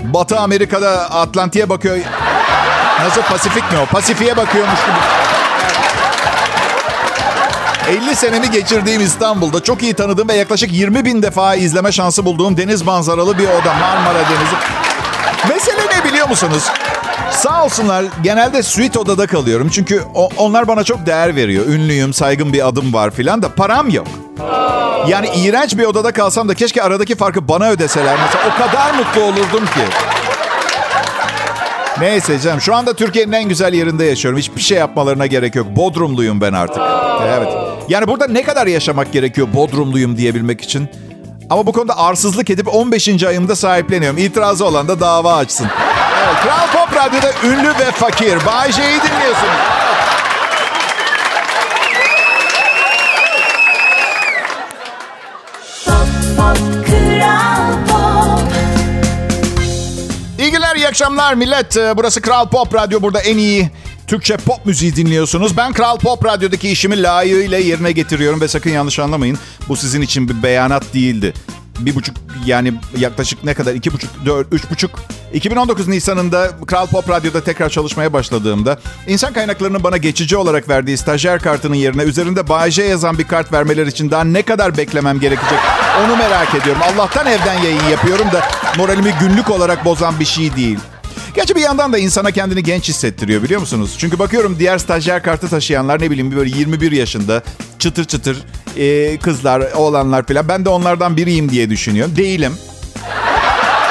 Batı 0.00 0.38
Amerika'da 0.38 1.10
Atlantik'e 1.10 1.68
bakıyor. 1.68 1.96
Nasıl 3.04 3.22
Pasifik 3.22 3.72
mi 3.72 3.78
o? 3.78 3.86
Pasifik'e 3.86 4.36
bakıyormuş 4.36 4.80
gibi. 4.80 4.96
50 7.98 8.16
senemi 8.16 8.50
geçirdiğim 8.50 9.00
İstanbul'da 9.00 9.62
çok 9.62 9.82
iyi 9.82 9.94
tanıdığım 9.94 10.28
ve 10.28 10.34
yaklaşık 10.34 10.72
20 10.72 11.04
bin 11.04 11.22
defa 11.22 11.54
izleme 11.54 11.92
şansı 11.92 12.24
bulduğum 12.24 12.56
deniz 12.56 12.82
manzaralı 12.82 13.38
bir 13.38 13.44
oda 13.48 13.74
Marmara 13.80 14.18
Denizi. 14.18 14.56
Mesele 15.48 15.98
ne 15.98 16.04
biliyor 16.04 16.28
musunuz? 16.28 16.64
Sağ 17.32 17.64
olsunlar 17.64 18.04
genelde 18.22 18.62
suite 18.62 18.98
odada 18.98 19.26
kalıyorum. 19.26 19.68
Çünkü 19.68 20.02
o, 20.14 20.28
onlar 20.36 20.68
bana 20.68 20.84
çok 20.84 21.06
değer 21.06 21.36
veriyor. 21.36 21.66
Ünlüyüm, 21.66 22.12
saygın 22.12 22.52
bir 22.52 22.68
adım 22.68 22.92
var 22.92 23.10
filan 23.10 23.42
da 23.42 23.54
param 23.54 23.90
yok. 23.90 24.06
Yani 25.08 25.28
iğrenç 25.36 25.78
bir 25.78 25.84
odada 25.84 26.12
kalsam 26.12 26.48
da 26.48 26.54
keşke 26.54 26.82
aradaki 26.82 27.14
farkı 27.14 27.48
bana 27.48 27.70
ödeseler. 27.70 28.16
Mesela 28.26 28.54
o 28.54 28.66
kadar 28.66 28.94
mutlu 28.94 29.22
olurdum 29.22 29.66
ki. 29.66 29.80
Neyse 32.00 32.38
canım 32.40 32.60
şu 32.60 32.74
anda 32.74 32.92
Türkiye'nin 32.92 33.32
en 33.32 33.48
güzel 33.48 33.74
yerinde 33.74 34.04
yaşıyorum. 34.04 34.38
Hiçbir 34.38 34.60
şey 34.60 34.78
yapmalarına 34.78 35.26
gerek 35.26 35.54
yok. 35.54 35.66
Bodrumluyum 35.76 36.40
ben 36.40 36.52
artık. 36.52 36.82
Evet. 37.26 37.48
Yani 37.88 38.08
burada 38.08 38.26
ne 38.26 38.42
kadar 38.42 38.66
yaşamak 38.66 39.12
gerekiyor 39.12 39.48
Bodrumluyum 39.54 40.16
diyebilmek 40.16 40.60
için? 40.60 40.88
Ama 41.50 41.66
bu 41.66 41.72
konuda 41.72 41.98
arsızlık 41.98 42.50
edip 42.50 42.74
15. 42.74 43.22
ayımda 43.22 43.56
sahipleniyorum. 43.56 44.18
İtirazı 44.18 44.64
olan 44.66 44.88
da 44.88 45.00
dava 45.00 45.36
açsın. 45.36 45.66
Kral 46.42 46.66
Pop 46.72 46.96
Radyo'da 46.96 47.32
ünlü 47.44 47.68
ve 47.68 47.90
fakir. 47.90 48.46
Bay 48.46 48.72
J'yi 48.72 49.00
dinliyorsunuz. 49.02 49.58
İyi 60.38 60.50
günler, 60.50 60.76
iyi 60.76 60.88
akşamlar 60.88 61.34
millet. 61.34 61.76
Ee, 61.76 61.96
Burası 61.96 62.20
Kral 62.22 62.48
Pop 62.48 62.74
Radyo. 62.74 63.02
Burada 63.02 63.20
en 63.20 63.36
iyi 63.36 63.70
Türkçe 64.06 64.36
pop 64.36 64.66
müziği 64.66 64.96
dinliyorsunuz. 64.96 65.56
Ben 65.56 65.72
Kral 65.72 65.98
Pop 65.98 66.24
Radyo'daki 66.24 66.68
işimi 66.68 67.02
layığıyla 67.02 67.58
yerine 67.58 67.92
getiriyorum 67.92 68.40
ve 68.40 68.48
sakın 68.48 68.70
yanlış 68.70 68.98
anlamayın. 68.98 69.38
Bu 69.68 69.76
sizin 69.76 70.00
için 70.00 70.28
bir 70.28 70.42
beyanat 70.42 70.94
değildi. 70.94 71.32
Bir 71.86 71.94
buçuk 71.94 72.16
yani 72.46 72.74
yaklaşık 72.96 73.44
ne 73.44 73.54
kadar? 73.54 73.74
iki 73.74 73.92
buçuk, 73.92 74.10
dört, 74.26 74.52
üç 74.52 74.70
buçuk. 74.70 74.90
2019 75.32 75.88
Nisan'ında 75.88 76.50
Kral 76.66 76.86
Pop 76.86 77.10
Radyo'da 77.10 77.44
tekrar 77.44 77.68
çalışmaya 77.68 78.12
başladığımda 78.12 78.78
insan 79.06 79.32
kaynaklarının 79.32 79.84
bana 79.84 79.96
geçici 79.96 80.36
olarak 80.36 80.68
verdiği 80.68 80.96
stajyer 80.96 81.40
kartının 81.40 81.74
yerine 81.74 82.02
üzerinde 82.02 82.48
Bay 82.48 82.70
J 82.70 82.82
yazan 82.82 83.18
bir 83.18 83.24
kart 83.24 83.52
vermeler 83.52 83.86
için 83.86 84.10
daha 84.10 84.24
ne 84.24 84.42
kadar 84.42 84.76
beklemem 84.76 85.20
gerekecek 85.20 85.58
onu 86.04 86.16
merak 86.16 86.54
ediyorum. 86.54 86.82
Allah'tan 86.82 87.26
evden 87.26 87.62
yayın 87.62 87.88
yapıyorum 87.90 88.26
da 88.32 88.42
moralimi 88.78 89.14
günlük 89.20 89.50
olarak 89.50 89.84
bozan 89.84 90.20
bir 90.20 90.24
şey 90.24 90.56
değil. 90.56 90.78
Gerçi 91.34 91.56
bir 91.56 91.60
yandan 91.60 91.92
da 91.92 91.98
insana 91.98 92.30
kendini 92.30 92.62
genç 92.62 92.88
hissettiriyor 92.88 93.42
biliyor 93.42 93.60
musunuz? 93.60 93.94
Çünkü 93.98 94.18
bakıyorum 94.18 94.56
diğer 94.58 94.78
stajyer 94.78 95.22
kartı 95.22 95.48
taşıyanlar 95.48 96.02
ne 96.02 96.10
bileyim 96.10 96.36
böyle 96.36 96.58
21 96.58 96.92
yaşında 96.92 97.42
çıtır 97.78 98.04
çıtır 98.04 98.38
e, 98.76 99.18
kızlar, 99.18 99.72
oğlanlar 99.74 100.26
falan. 100.26 100.48
Ben 100.48 100.64
de 100.64 100.68
onlardan 100.68 101.16
biriyim 101.16 101.50
diye 101.50 101.70
düşünüyorum. 101.70 102.16
Değilim. 102.16 102.56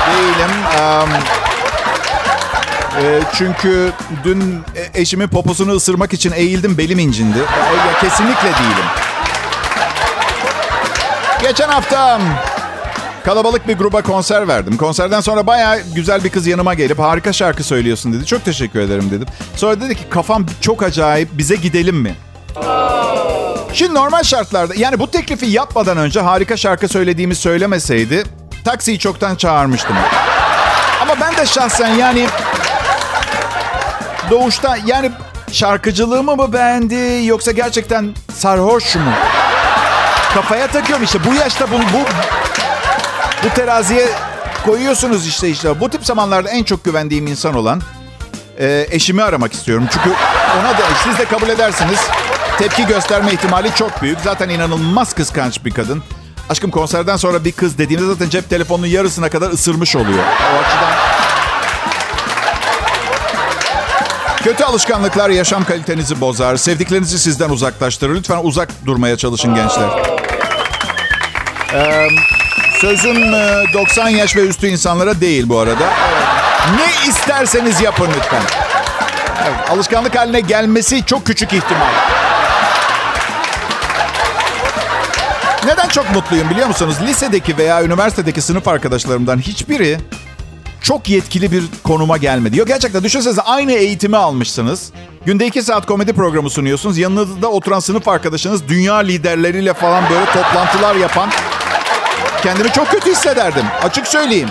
Değilim. 0.07 0.51
Um, 0.79 1.10
e, 3.03 3.21
çünkü 3.38 3.91
dün 4.24 4.63
eşimin 4.93 5.27
poposunu 5.27 5.71
ısırmak 5.71 6.13
için 6.13 6.31
eğildim 6.31 6.77
belim 6.77 7.00
incindi. 7.00 7.38
Ya, 7.38 8.00
kesinlikle 8.01 8.43
değilim. 8.50 8.86
Geçen 11.41 11.69
hafta 11.69 12.21
Kalabalık 13.25 13.68
bir 13.68 13.78
gruba 13.78 14.01
konser 14.01 14.48
verdim. 14.48 14.78
Konserden 14.78 15.22
sonra 15.22 15.48
baya 15.48 15.80
güzel 15.96 16.24
bir 16.24 16.30
kız 16.30 16.48
yanıma 16.48 16.74
gelip 16.74 17.00
harika 17.00 17.34
şarkı 17.34 17.63
söylüyorsun 17.63 18.13
dedi. 18.13 18.25
Çok 18.25 18.46
teşekkür 18.46 18.80
ederim 18.80 19.12
dedim. 19.12 19.28
Sonra 19.56 19.82
dedi 19.82 19.96
ki 19.96 20.04
kafam 20.10 20.46
çok 20.62 20.84
acayip 20.84 21.30
bize 21.34 21.56
gidelim 21.56 21.96
mi? 21.96 22.16
Şimdi 23.74 23.94
normal 23.96 24.24
şartlarda 24.24 24.74
yani 24.75 25.00
bu 25.00 25.12
teklifi 25.12 25.46
yapmadan 25.46 25.98
önce 25.98 26.20
harika 26.20 26.58
şarkı 26.58 26.88
söylediğimi 26.88 27.36
söylemeseydi 27.36 28.24
taksiyi 28.66 29.00
çoktan 29.00 29.36
çağırmıştım. 29.36 29.96
Ama 31.01 31.13
ben 31.22 31.38
de 31.38 31.46
şahsen 31.46 31.94
yani 31.96 32.28
doğuşta 34.30 34.78
yani 34.86 35.12
şarkıcılığımı 35.51 36.36
mı 36.36 36.54
beğendi 36.54 37.25
yoksa 37.25 37.51
gerçekten 37.51 38.16
sarhoş 38.34 38.96
mu? 38.96 39.12
Kafaya 40.34 40.68
takıyorum 40.68 41.04
işte 41.04 41.20
bu 41.25 41.34
yaşta 41.36 41.72
bu, 41.72 41.75
bu 41.75 42.06
bu 43.43 43.50
teraziye 43.50 44.10
koyuyorsunuz 44.65 45.27
işte 45.27 45.50
işte. 45.50 45.79
Bu 45.79 45.89
tip 45.89 46.05
zamanlarda 46.05 46.50
en 46.50 46.63
çok 46.63 46.86
güvendiğim 46.86 47.27
insan 47.27 47.55
olan 47.55 47.81
e, 48.60 48.88
eşimi 48.91 49.24
aramak 49.24 49.53
istiyorum. 49.53 49.88
Çünkü 49.91 50.10
ona 50.60 50.69
da 50.69 50.83
siz 51.03 51.17
de 51.17 51.25
kabul 51.25 51.50
edersiniz. 51.50 52.00
Tepki 52.57 52.88
gösterme 52.88 53.33
ihtimali 53.33 53.75
çok 53.75 54.01
büyük. 54.01 54.19
Zaten 54.19 54.50
inanılmaz 54.50 55.13
kıskanç 55.13 55.65
bir 55.65 55.71
kadın. 55.71 56.03
Aşkım 56.50 56.71
konserden 56.71 57.17
sonra 57.17 57.45
bir 57.45 57.51
kız 57.51 57.77
dediğimde 57.77 58.07
zaten 58.07 58.29
cep 58.29 58.50
telefonunun 58.50 58.88
yarısına 58.88 59.29
kadar 59.29 59.51
ısırmış 59.51 59.95
oluyor. 59.95 60.24
O 60.53 60.57
açıdan... 60.57 60.91
Kötü 64.43 64.63
alışkanlıklar 64.63 65.29
yaşam 65.29 65.63
kalitenizi 65.63 66.21
bozar. 66.21 66.55
Sevdiklerinizi 66.55 67.19
sizden 67.19 67.50
uzaklaştırır. 67.50 68.15
Lütfen 68.15 68.39
uzak 68.43 68.69
durmaya 68.86 69.17
çalışın 69.17 69.55
gençler. 69.55 69.89
Ee, 71.74 72.07
Sözüm 72.81 73.15
90 73.73 74.09
yaş 74.09 74.35
ve 74.35 74.47
üstü 74.47 74.67
insanlara 74.67 75.21
değil 75.21 75.50
bu 75.50 75.59
arada. 75.59 75.89
Ne 76.75 77.09
isterseniz 77.09 77.81
yapın 77.81 78.07
lütfen. 78.17 78.41
Evet, 79.47 79.69
alışkanlık 79.69 80.15
haline 80.15 80.39
gelmesi 80.39 81.05
çok 81.05 81.25
küçük 81.25 81.53
ihtimal. 81.53 81.88
Neden 85.65 85.88
çok 85.88 86.15
mutluyum 86.15 86.50
biliyor 86.50 86.67
musunuz? 86.67 86.95
Lisedeki 87.07 87.57
veya 87.57 87.83
üniversitedeki 87.83 88.41
sınıf 88.41 88.67
arkadaşlarımdan 88.67 89.38
hiçbiri 89.38 89.97
çok 90.81 91.09
yetkili 91.09 91.51
bir 91.51 91.63
konuma 91.83 92.17
gelmedi. 92.17 92.59
Yok 92.59 92.67
gerçekten 92.67 93.03
düşünsenize 93.03 93.41
aynı 93.41 93.71
eğitimi 93.71 94.17
almışsınız. 94.17 94.91
Günde 95.25 95.45
iki 95.45 95.63
saat 95.63 95.85
komedi 95.85 96.13
programı 96.13 96.50
sunuyorsunuz. 96.50 96.97
Yanınızda 96.97 97.47
oturan 97.47 97.79
sınıf 97.79 98.07
arkadaşınız 98.07 98.67
dünya 98.67 98.95
liderleriyle 98.95 99.73
falan 99.73 100.03
böyle 100.09 100.25
toplantılar 100.25 100.95
yapan 100.95 101.29
kendimi 102.43 102.71
çok 102.71 102.91
kötü 102.91 103.12
hissederdim. 103.12 103.65
Açık 103.83 104.07
söyleyeyim. 104.07 104.50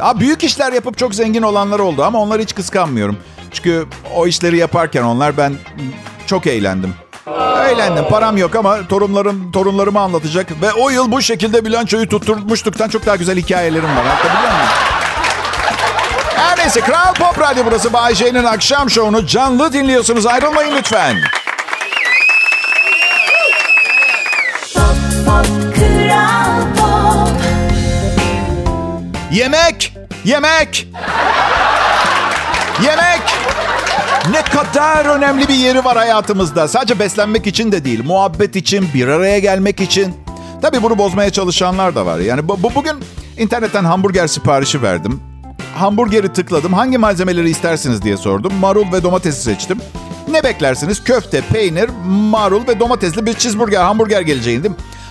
Abi 0.00 0.20
büyük 0.20 0.44
işler 0.44 0.72
yapıp 0.72 0.98
çok 0.98 1.14
zengin 1.14 1.42
olanlar 1.42 1.78
oldu 1.78 2.04
ama 2.04 2.18
onları 2.18 2.42
hiç 2.42 2.54
kıskanmıyorum. 2.54 3.16
Çünkü 3.52 3.86
o 4.14 4.26
işleri 4.26 4.56
yaparken 4.58 5.02
onlar 5.02 5.36
ben 5.36 5.52
çok 6.26 6.46
eğlendim. 6.46 6.94
Eğlendim. 7.70 8.04
Param 8.10 8.36
yok 8.36 8.56
ama 8.56 8.88
torunlarım 8.88 9.52
torunlarımı 9.52 10.00
anlatacak 10.00 10.62
ve 10.62 10.72
o 10.72 10.90
yıl 10.90 11.12
bu 11.12 11.22
şekilde 11.22 11.64
bilançoyu 11.64 12.08
tutturmuştuktan 12.08 12.88
çok 12.88 13.06
daha 13.06 13.16
güzel 13.16 13.36
hikayelerim 13.38 13.84
var. 13.96 14.04
Anlatabiliyor 14.04 14.52
muyum? 14.52 14.68
Her 16.36 16.58
neyse 16.58 16.80
Kral 16.80 17.14
Pop 17.14 17.40
Radyo 17.40 17.64
burası 17.66 17.92
Bay 17.92 18.14
J'nin 18.14 18.44
akşam 18.44 18.90
şovunu 18.90 19.26
canlı 19.26 19.72
dinliyorsunuz. 19.72 20.26
Ayrılmayın 20.26 20.76
lütfen. 20.76 21.16
Yemek! 29.32 29.92
Yemek! 30.24 30.88
Yemek! 32.84 33.22
Ne 34.30 34.42
kadar 34.42 35.04
önemli 35.04 35.48
bir 35.48 35.54
yeri 35.54 35.84
var 35.84 35.96
hayatımızda. 35.96 36.68
Sadece 36.68 36.98
beslenmek 36.98 37.46
için 37.46 37.72
de 37.72 37.84
değil, 37.84 38.04
muhabbet 38.04 38.56
için, 38.56 38.88
bir 38.94 39.08
araya 39.08 39.38
gelmek 39.38 39.80
için. 39.80 40.14
Tabii 40.62 40.82
bunu 40.82 40.98
bozmaya 40.98 41.30
çalışanlar 41.30 41.94
da 41.94 42.06
var. 42.06 42.18
Yani 42.18 42.48
bu, 42.48 42.62
bu 42.62 42.74
bugün 42.74 42.92
internetten 43.38 43.84
hamburger 43.84 44.26
siparişi 44.26 44.82
verdim. 44.82 45.20
hamburgeri 45.76 46.32
tıkladım. 46.32 46.72
Hangi 46.72 46.98
malzemeleri 46.98 47.50
istersiniz 47.50 48.02
diye 48.02 48.16
sordum. 48.16 48.52
Marul 48.54 48.92
ve 48.92 49.02
domatesi 49.02 49.42
seçtim. 49.42 49.78
Ne 50.30 50.44
beklersiniz? 50.44 51.04
Köfte, 51.04 51.40
peynir, 51.40 51.90
marul 52.04 52.66
ve 52.68 52.80
domatesli 52.80 53.26
bir 53.26 53.34
cheeseburger, 53.34 53.82
hamburger 53.82 54.20
geleceğini. 54.20 54.66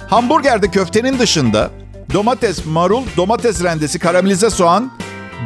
Hamburgerde 0.10 0.72
köftenin 0.72 1.20
dışında 1.20 1.70
domates, 2.14 2.66
marul, 2.66 3.04
domates 3.18 3.64
rendesi, 3.64 4.00
karamelize 4.00 4.50
soğan, 4.50 4.92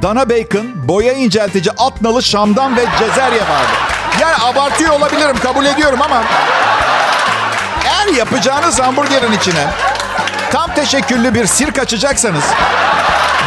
dana 0.02 0.30
bacon, 0.30 0.68
boya 0.88 1.14
inceltici, 1.14 1.72
at 1.78 2.02
nalı, 2.02 2.24
şamdan 2.24 2.78
ve 2.78 2.86
cezerye 3.00 3.42
vardı. 3.42 3.72
Yani 4.22 4.36
abartıyor 4.44 4.94
olabilirim 4.94 5.36
kabul 5.44 5.66
ediyorum 5.66 6.02
ama 6.02 6.24
eğer 7.86 8.14
yapacağınız 8.14 8.80
hamburgerin 8.80 9.32
içine 9.32 9.68
tam 10.52 10.74
teşekküllü 10.74 11.34
bir 11.34 11.46
sirk 11.46 11.80
açacaksanız 11.80 12.44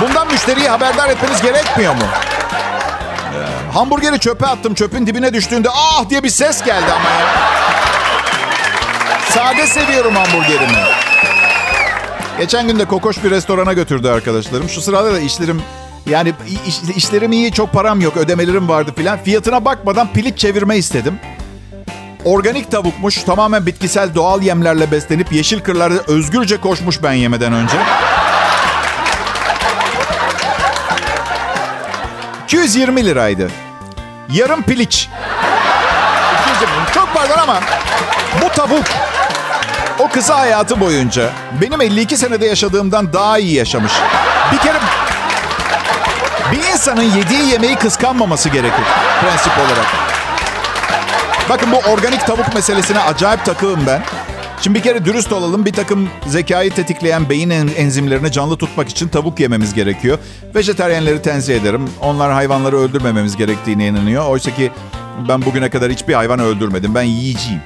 bundan 0.01 0.27
müşteriyi 0.33 0.69
haberdar 0.69 1.09
etmeniz 1.09 1.43
gerekmiyor 1.43 1.95
mu? 1.95 2.03
Ee, 2.03 3.73
hamburgeri 3.73 4.21
çöpe 4.21 4.47
attım. 4.47 4.75
Çöpün 4.75 5.07
dibine 5.07 5.35
düştüğünde 5.35 5.69
ah 5.75 6.11
diye 6.11 6.23
bir 6.23 6.31
ses 6.31 6.65
geldi 6.65 6.93
ama 6.93 7.11
ya. 7.11 7.27
Sade 9.31 9.67
seviyorum 9.67 10.15
hamburgerimi. 10.17 11.08
Geçen 12.39 12.69
gün 12.69 12.79
de 12.79 12.85
kokoş 12.85 13.25
bir 13.25 13.31
restorana 13.31 13.73
götürdü 13.73 14.09
arkadaşlarım. 14.09 14.69
Şu 14.69 14.81
sırada 14.81 15.13
da 15.13 15.21
işlerim 15.21 15.63
yani 16.07 16.33
iş, 16.67 16.97
işlerim 16.97 17.33
iyi 17.33 17.53
çok 17.53 17.73
param 17.73 18.01
yok 18.01 18.17
ödemelerim 18.17 18.69
vardı 18.69 18.93
filan. 18.97 19.19
Fiyatına 19.19 19.65
bakmadan 19.65 20.13
pilik 20.13 20.39
çevirme 20.39 20.77
istedim. 20.77 21.21
Organik 22.25 22.71
tavukmuş 22.71 23.23
tamamen 23.23 23.67
bitkisel 23.67 24.15
doğal 24.15 24.43
yemlerle 24.43 24.91
beslenip 24.91 25.33
yeşil 25.33 25.61
kırlarda 25.61 26.03
özgürce 26.07 26.61
koşmuş 26.61 27.03
ben 27.03 27.13
yemeden 27.13 27.53
önce. 27.53 27.77
220 32.45 33.05
liraydı. 33.07 33.51
Yarım 34.33 34.63
piliç. 34.63 35.09
220. 36.55 36.73
Çok 36.95 37.15
pardon 37.15 37.39
ama 37.43 37.61
bu 38.43 38.49
tavuk 38.49 38.85
o 39.99 40.09
kısa 40.09 40.39
hayatı 40.39 40.81
boyunca 40.81 41.31
benim 41.61 41.81
52 41.81 42.17
senede 42.17 42.47
yaşadığımdan 42.47 43.13
daha 43.13 43.39
iyi 43.39 43.55
yaşamış. 43.55 43.93
Bir 44.53 44.59
kere 44.59 44.79
bir 46.53 46.73
insanın 46.73 47.03
yediği 47.03 47.51
yemeği 47.51 47.77
kıskanmaması 47.77 48.49
gerekir 48.49 48.85
prensip 49.21 49.53
olarak. 49.59 49.87
Bakın 51.49 51.73
bu 51.73 51.77
organik 51.77 52.27
tavuk 52.27 52.55
meselesine 52.55 53.01
acayip 53.01 53.45
takığım 53.45 53.87
ben. 53.87 54.03
Şimdi 54.61 54.79
bir 54.79 54.83
kere 54.83 55.05
dürüst 55.05 55.33
olalım. 55.33 55.65
Bir 55.65 55.73
takım 55.73 56.09
zekayı 56.27 56.71
tetikleyen 56.71 57.29
beyin 57.29 57.51
enzimlerini 57.51 58.33
canlı 58.33 58.57
tutmak 58.57 58.89
için 58.89 59.09
tavuk 59.09 59.41
yememiz 59.41 59.75
gerekiyor. 59.75 60.19
Vejeteryenleri 60.55 61.23
tenzih 61.23 61.57
ederim. 61.57 61.91
Onlar 62.01 62.33
hayvanları 62.33 62.77
öldürmememiz 62.77 63.37
gerektiğine 63.37 63.87
inanıyor. 63.87 64.27
Oysa 64.27 64.51
ki 64.51 64.73
ben 65.29 65.45
bugüne 65.45 65.71
kadar 65.71 65.93
hiçbir 65.93 66.15
hayvan 66.15 66.39
öldürmedim. 66.39 66.95
Ben 66.95 67.03
yiyeceğim. 67.03 67.61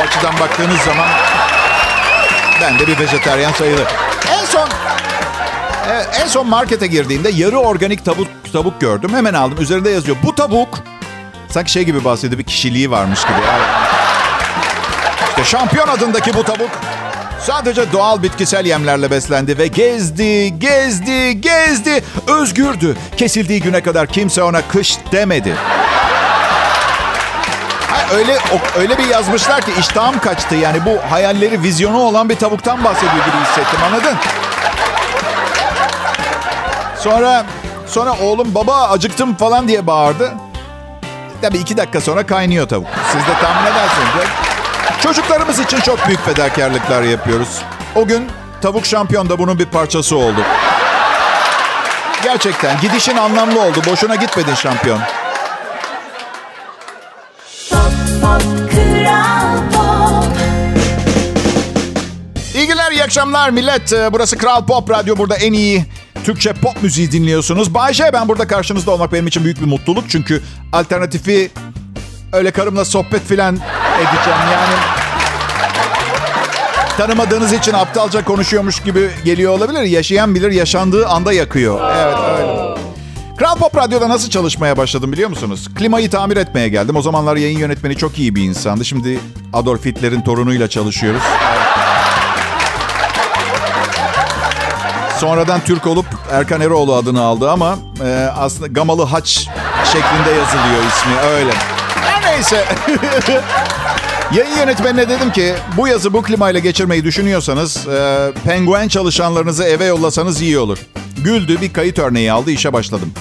O 0.00 0.02
açıdan 0.02 0.40
baktığınız 0.40 0.80
zaman 0.80 1.08
ben 2.60 2.78
de 2.78 2.86
bir 2.86 2.98
vejeteryan 2.98 3.52
sayılır. 3.52 3.86
En 4.30 4.44
son 4.44 4.68
en 6.22 6.26
son 6.26 6.46
markete 6.46 6.86
girdiğimde 6.86 7.30
yarı 7.30 7.58
organik 7.58 8.04
tavuk 8.04 8.28
tavuk 8.52 8.80
gördüm. 8.80 9.14
Hemen 9.14 9.34
aldım. 9.34 9.60
Üzerinde 9.60 9.90
yazıyor. 9.90 10.16
Bu 10.22 10.34
tavuk 10.34 10.78
sanki 11.48 11.72
şey 11.72 11.82
gibi 11.82 12.04
bahsediyor. 12.04 12.38
Bir 12.38 12.44
kişiliği 12.44 12.90
varmış 12.90 13.22
gibi. 13.22 13.38
İşte 15.28 15.44
şampiyon 15.44 15.88
adındaki 15.88 16.34
bu 16.34 16.44
tavuk 16.44 16.70
sadece 17.40 17.92
doğal 17.92 18.22
bitkisel 18.22 18.66
yemlerle 18.66 19.10
beslendi 19.10 19.58
ve 19.58 19.66
gezdi, 19.66 20.58
gezdi, 20.58 21.40
gezdi. 21.40 22.04
Özgürdü. 22.26 22.96
Kesildiği 23.16 23.60
güne 23.60 23.82
kadar 23.82 24.06
kimse 24.06 24.42
ona 24.42 24.62
kış 24.62 24.98
demedi. 25.12 25.56
Öyle 28.14 28.38
öyle 28.78 28.98
bir 28.98 29.04
yazmışlar 29.04 29.60
ki 29.60 29.72
iştahım 29.80 30.18
kaçtı. 30.18 30.54
Yani 30.54 30.84
bu 30.84 31.12
hayalleri, 31.12 31.62
vizyonu 31.62 31.98
olan 31.98 32.28
bir 32.28 32.36
tavuktan 32.36 32.84
bahsediyor 32.84 33.24
gibi 33.26 33.36
hissettim. 33.44 33.80
Anladın? 33.86 34.16
Sonra 36.98 37.46
sonra 37.86 38.12
oğlum 38.22 38.54
baba 38.54 38.88
acıktım 38.88 39.34
falan 39.34 39.68
diye 39.68 39.86
bağırdı. 39.86 40.32
Tabii 41.42 41.58
iki 41.58 41.76
dakika 41.76 42.00
sonra 42.00 42.26
kaynıyor 42.26 42.68
tavuk. 42.68 42.88
Siz 43.12 43.20
de 43.20 43.40
tahmin 43.40 43.70
edersiniz. 43.70 44.28
Çocuklarımız 45.02 45.58
için 45.58 45.80
çok 45.80 46.06
büyük 46.06 46.24
fedakarlıklar 46.24 47.02
yapıyoruz. 47.02 47.62
O 47.94 48.06
gün 48.06 48.30
tavuk 48.62 48.86
şampiyon 48.86 49.28
da 49.28 49.38
bunun 49.38 49.58
bir 49.58 49.66
parçası 49.66 50.16
oldu. 50.16 50.40
Gerçekten 52.22 52.80
gidişin 52.80 53.16
anlamlı 53.16 53.60
oldu. 53.60 53.82
Boşuna 53.86 54.14
gitmedin 54.14 54.54
şampiyon. 54.54 55.00
Akşamlar 63.10 63.50
millet. 63.50 63.92
Burası 64.12 64.38
Kral 64.38 64.66
Pop 64.66 64.90
Radyo. 64.90 65.16
Burada 65.16 65.36
en 65.36 65.52
iyi 65.52 65.84
Türkçe 66.24 66.52
pop 66.52 66.82
müziği 66.82 67.12
dinliyorsunuz. 67.12 67.74
Bay 67.74 67.92
J, 67.92 68.10
ben 68.12 68.28
burada 68.28 68.46
karşınızda 68.46 68.90
olmak 68.90 69.12
benim 69.12 69.26
için 69.26 69.44
büyük 69.44 69.60
bir 69.60 69.66
mutluluk. 69.66 70.04
Çünkü 70.08 70.42
alternatifi 70.72 71.50
öyle 72.32 72.50
karımla 72.50 72.84
sohbet 72.84 73.26
filan 73.26 73.54
edeceğim. 73.96 74.38
Yani 74.52 74.74
tanımadığınız 76.96 77.52
için 77.52 77.72
aptalca 77.72 78.24
konuşuyormuş 78.24 78.80
gibi 78.80 79.10
geliyor 79.24 79.52
olabilir. 79.52 79.82
Yaşayan 79.82 80.34
bilir, 80.34 80.52
yaşandığı 80.52 81.06
anda 81.08 81.32
yakıyor. 81.32 81.80
Evet 81.96 82.18
öyle. 82.38 82.80
Kral 83.36 83.56
Pop 83.56 83.76
Radyo'da 83.76 84.08
nasıl 84.08 84.30
çalışmaya 84.30 84.76
başladım 84.76 85.12
biliyor 85.12 85.30
musunuz? 85.30 85.68
Klimayı 85.74 86.10
tamir 86.10 86.36
etmeye 86.36 86.68
geldim. 86.68 86.96
O 86.96 87.02
zamanlar 87.02 87.36
yayın 87.36 87.58
yönetmeni 87.58 87.96
çok 87.96 88.18
iyi 88.18 88.34
bir 88.34 88.42
insandı. 88.42 88.84
Şimdi 88.84 89.20
Adolf 89.52 89.84
Hitler'in 89.84 90.20
torunuyla 90.20 90.68
çalışıyoruz. 90.68 91.22
Sonradan 95.20 95.60
Türk 95.64 95.86
olup 95.86 96.06
Erkan 96.32 96.60
Eroğlu 96.60 96.94
adını 96.94 97.22
aldı 97.22 97.50
ama 97.50 97.78
e, 98.04 98.28
aslında 98.36 98.66
Gamalı 98.66 99.04
Haç 99.04 99.28
şeklinde 99.84 100.38
yazılıyor 100.38 100.84
ismi 100.88 101.16
öyle. 101.20 101.50
Neyse. 102.24 102.64
Yayın 104.34 104.56
yönetmenine 104.56 105.08
dedim 105.08 105.32
ki 105.32 105.54
bu 105.76 105.88
yazı 105.88 106.12
bu 106.12 106.22
klimayla 106.22 106.60
geçirmeyi 106.60 107.04
düşünüyorsanız 107.04 107.88
e, 107.88 108.32
penguen 108.44 108.88
çalışanlarınızı 108.88 109.64
eve 109.64 109.84
yollasanız 109.84 110.40
iyi 110.40 110.58
olur. 110.58 110.78
Güldü 111.24 111.60
bir 111.60 111.72
kayıt 111.72 111.98
örneği 111.98 112.32
aldı 112.32 112.50
işe 112.50 112.72
başladım. 112.72 113.12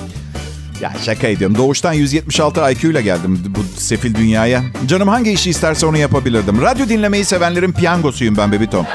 Ya 0.81 0.93
şaka 1.05 1.27
ediyorum. 1.27 1.57
Doğuştan 1.57 1.93
176 1.93 2.71
IQ 2.71 2.91
ile 2.91 3.01
geldim 3.01 3.43
bu 3.47 3.79
sefil 3.81 4.15
dünyaya. 4.15 4.63
Canım 4.85 5.07
hangi 5.07 5.31
işi 5.31 5.49
isterse 5.49 5.85
onu 5.85 5.97
yapabilirdim. 5.97 6.62
Radyo 6.62 6.89
dinlemeyi 6.89 7.25
sevenlerin 7.25 7.71
piyangosuyum 7.71 8.38
ben 8.38 8.51
Bebitom. 8.51 8.85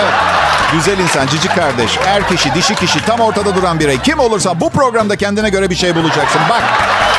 Evet. 0.00 0.33
Güzel 0.74 0.98
insan, 0.98 1.26
cici 1.26 1.48
kardeş, 1.48 1.98
er 2.06 2.28
kişi, 2.28 2.54
dişi 2.54 2.74
kişi, 2.74 3.04
tam 3.06 3.20
ortada 3.20 3.54
duran 3.54 3.80
birey. 3.80 3.98
Kim 3.98 4.18
olursa 4.18 4.60
bu 4.60 4.70
programda 4.70 5.16
kendine 5.16 5.50
göre 5.50 5.70
bir 5.70 5.74
şey 5.74 5.94
bulacaksın. 5.94 6.40
Bak, 6.50 6.62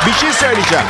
bir 0.07 0.13
şey 0.13 0.33
söyleyeceğim. 0.33 0.85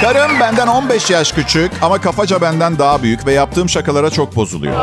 Karım 0.00 0.40
benden 0.40 0.66
15 0.66 1.10
yaş 1.10 1.32
küçük 1.32 1.72
ama 1.82 2.00
kafaca 2.00 2.40
benden 2.40 2.78
daha 2.78 3.02
büyük 3.02 3.26
ve 3.26 3.32
yaptığım 3.32 3.68
şakalara 3.68 4.10
çok 4.10 4.36
bozuluyor. 4.36 4.74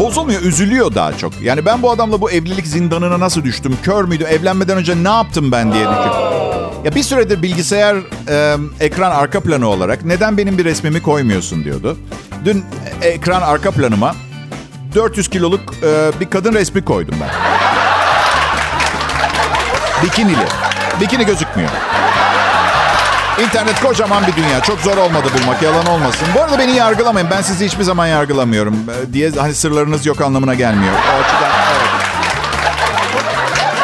Bozulmuyor, 0.00 0.42
üzülüyor 0.42 0.94
daha 0.94 1.18
çok. 1.18 1.40
Yani 1.40 1.66
ben 1.66 1.82
bu 1.82 1.90
adamla 1.90 2.20
bu 2.20 2.30
evlilik 2.30 2.66
zindanına 2.66 3.20
nasıl 3.20 3.44
düştüm? 3.44 3.78
Kör 3.82 4.04
müydü? 4.04 4.24
Evlenmeden 4.24 4.76
önce 4.76 5.04
ne 5.04 5.08
yaptım 5.08 5.52
ben 5.52 5.72
diye 5.72 5.84
düşün. 5.84 6.12
Ya 6.84 6.94
bir 6.94 7.02
süredir 7.02 7.42
bilgisayar 7.42 7.96
e, 8.28 8.56
ekran 8.80 9.10
arka 9.10 9.40
planı 9.40 9.68
olarak 9.68 10.04
neden 10.04 10.36
benim 10.36 10.58
bir 10.58 10.64
resmimi 10.64 11.02
koymuyorsun 11.02 11.64
diyordu. 11.64 11.96
Dün 12.44 12.64
ekran 13.02 13.42
arka 13.42 13.70
planıma 13.70 14.14
400 14.96 15.28
kiloluk 15.28 15.60
e, 15.82 16.20
bir 16.20 16.30
kadın 16.30 16.52
resmi 16.52 16.84
koydum 16.84 17.14
ben. 17.20 17.28
Bikinili. 20.04 20.46
Bikini 21.00 21.26
gözükmüyor. 21.26 21.70
İnternet 23.40 23.80
kocaman 23.80 24.26
bir 24.26 24.36
dünya. 24.36 24.60
Çok 24.60 24.80
zor 24.80 24.96
olmadı 24.96 25.26
bulmak. 25.38 25.62
Yalan 25.62 25.86
olmasın. 25.86 26.28
Bu 26.34 26.42
arada 26.42 26.58
beni 26.58 26.76
yargılamayın. 26.76 27.28
Ben 27.30 27.42
sizi 27.42 27.66
hiçbir 27.66 27.84
zaman 27.84 28.06
yargılamıyorum. 28.06 28.74
E, 28.74 29.12
diye 29.12 29.30
hani 29.30 29.54
sırlarınız 29.54 30.06
yok 30.06 30.20
anlamına 30.20 30.54
gelmiyor. 30.54 30.92
O 30.92 31.24
açıdan. 31.24 31.50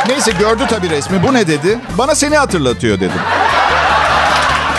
Neyse 0.09 0.31
gördü 0.31 0.63
tabii 0.71 0.91
resmi. 0.91 1.23
Bu 1.23 1.35
ne 1.35 1.47
dedi? 1.47 1.79
Bana 1.99 2.15
seni 2.15 2.37
hatırlatıyor 2.37 2.97
dedim. 2.97 3.21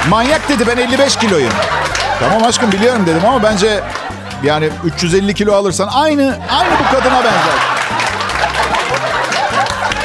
Manyak 0.09 0.49
dedi 0.49 0.67
ben 0.67 0.77
55 0.77 1.15
kiloyum. 1.15 1.53
Tamam 2.19 2.43
aşkım 2.43 2.71
biliyorum 2.71 3.03
dedim 3.05 3.25
ama 3.25 3.43
bence 3.43 3.83
yani 4.43 4.69
350 4.85 5.33
kilo 5.33 5.53
alırsan 5.53 5.89
aynı 5.93 6.37
aynı 6.49 6.71
bu 6.79 6.95
kadına 6.95 7.15
benzer. 7.23 7.73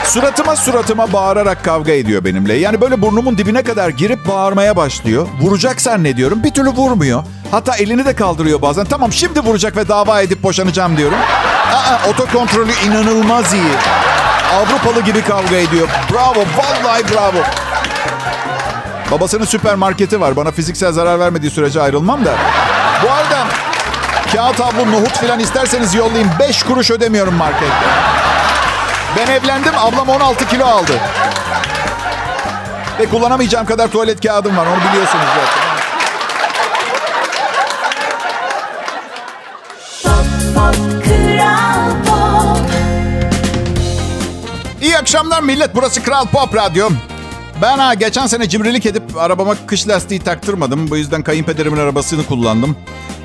Suratıma 0.04 0.56
suratıma 0.56 1.12
bağırarak 1.12 1.64
kavga 1.64 1.92
ediyor 1.92 2.24
benimle. 2.24 2.54
Yani 2.54 2.80
böyle 2.80 3.02
burnumun 3.02 3.38
dibine 3.38 3.62
kadar 3.62 3.88
girip 3.88 4.28
bağırmaya 4.28 4.76
başlıyor. 4.76 5.26
Vuracak 5.40 5.80
zannediyorum. 5.80 6.44
Bir 6.44 6.50
türlü 6.50 6.68
vurmuyor. 6.68 7.24
Hatta 7.50 7.76
elini 7.76 8.04
de 8.04 8.14
kaldırıyor 8.14 8.62
bazen. 8.62 8.84
Tamam 8.84 9.12
şimdi 9.12 9.40
vuracak 9.40 9.76
ve 9.76 9.88
dava 9.88 10.20
edip 10.20 10.42
boşanacağım 10.42 10.96
diyorum. 10.96 11.18
Aa, 11.74 12.08
otokontrolü 12.08 12.72
inanılmaz 12.86 13.52
iyi. 13.54 13.72
Avrupalı 14.54 15.04
gibi 15.04 15.22
kavga 15.22 15.56
ediyor. 15.56 15.88
Bravo, 16.12 16.40
vallahi 16.40 17.02
bravo. 17.14 17.42
Babasının 19.10 19.44
süpermarketi 19.44 20.20
var. 20.20 20.36
Bana 20.36 20.50
fiziksel 20.50 20.92
zarar 20.92 21.20
vermediği 21.20 21.50
sürece 21.50 21.82
ayrılmam 21.82 22.24
da. 22.24 22.34
Bu 23.04 23.12
arada 23.12 23.46
kağıt 24.32 24.60
havlu, 24.60 24.92
nohut 24.92 25.18
falan 25.18 25.40
isterseniz 25.40 25.94
yollayayım. 25.94 26.30
5 26.40 26.62
kuruş 26.62 26.90
ödemiyorum 26.90 27.34
markette. 27.34 27.86
Ben 29.16 29.32
evlendim, 29.32 29.72
ablam 29.78 30.08
16 30.08 30.48
kilo 30.48 30.66
aldı. 30.66 30.92
Ve 32.98 33.06
kullanamayacağım 33.06 33.66
kadar 33.66 33.88
tuvalet 33.88 34.20
kağıdım 34.20 34.56
var. 34.56 34.66
Onu 34.66 34.90
biliyorsunuz 34.90 35.24
zaten. 35.26 35.68
İyi 44.82 44.98
akşamlar 44.98 45.42
millet. 45.42 45.74
Burası 45.74 46.02
Kral 46.02 46.26
Pop 46.26 46.54
Radyo. 46.56 46.88
Ben 47.62 47.78
ha 47.78 47.94
geçen 47.94 48.26
sene 48.26 48.48
cimrilik 48.48 48.86
edip 48.86 49.02
arabama 49.16 49.54
kış 49.66 49.88
lastiği 49.88 50.20
taktırmadım. 50.20 50.90
Bu 50.90 50.96
yüzden 50.96 51.22
kayınpederimin 51.22 51.80
arabasını 51.80 52.26
kullandım. 52.26 52.76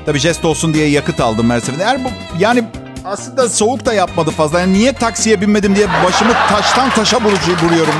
Tabii 0.06 0.18
jest 0.18 0.44
olsun 0.44 0.74
diye 0.74 0.88
yakıt 0.88 1.20
aldım 1.20 1.46
Mercedes'e. 1.46 1.82
Eğer 1.82 2.04
bu 2.04 2.08
yani 2.38 2.64
aslında 3.04 3.48
soğuk 3.48 3.84
da 3.86 3.94
yapmadı 3.94 4.30
fazla. 4.30 4.60
Yani 4.60 4.72
niye 4.72 4.92
taksiye 4.92 5.40
binmedim 5.40 5.76
diye 5.76 5.86
başımı 6.04 6.32
taştan 6.48 6.90
taşa 6.90 7.16
vuruyorum. 7.62 7.94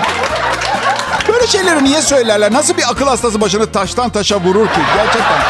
Böyle 1.28 1.46
şeyleri 1.46 1.84
niye 1.84 2.02
söylerler? 2.02 2.52
Nasıl 2.52 2.76
bir 2.76 2.90
akıl 2.90 3.06
hastası 3.06 3.40
başını 3.40 3.72
taştan 3.72 4.10
taşa 4.10 4.40
vurur 4.40 4.66
ki? 4.66 4.80
Gerçekten. 4.96 5.40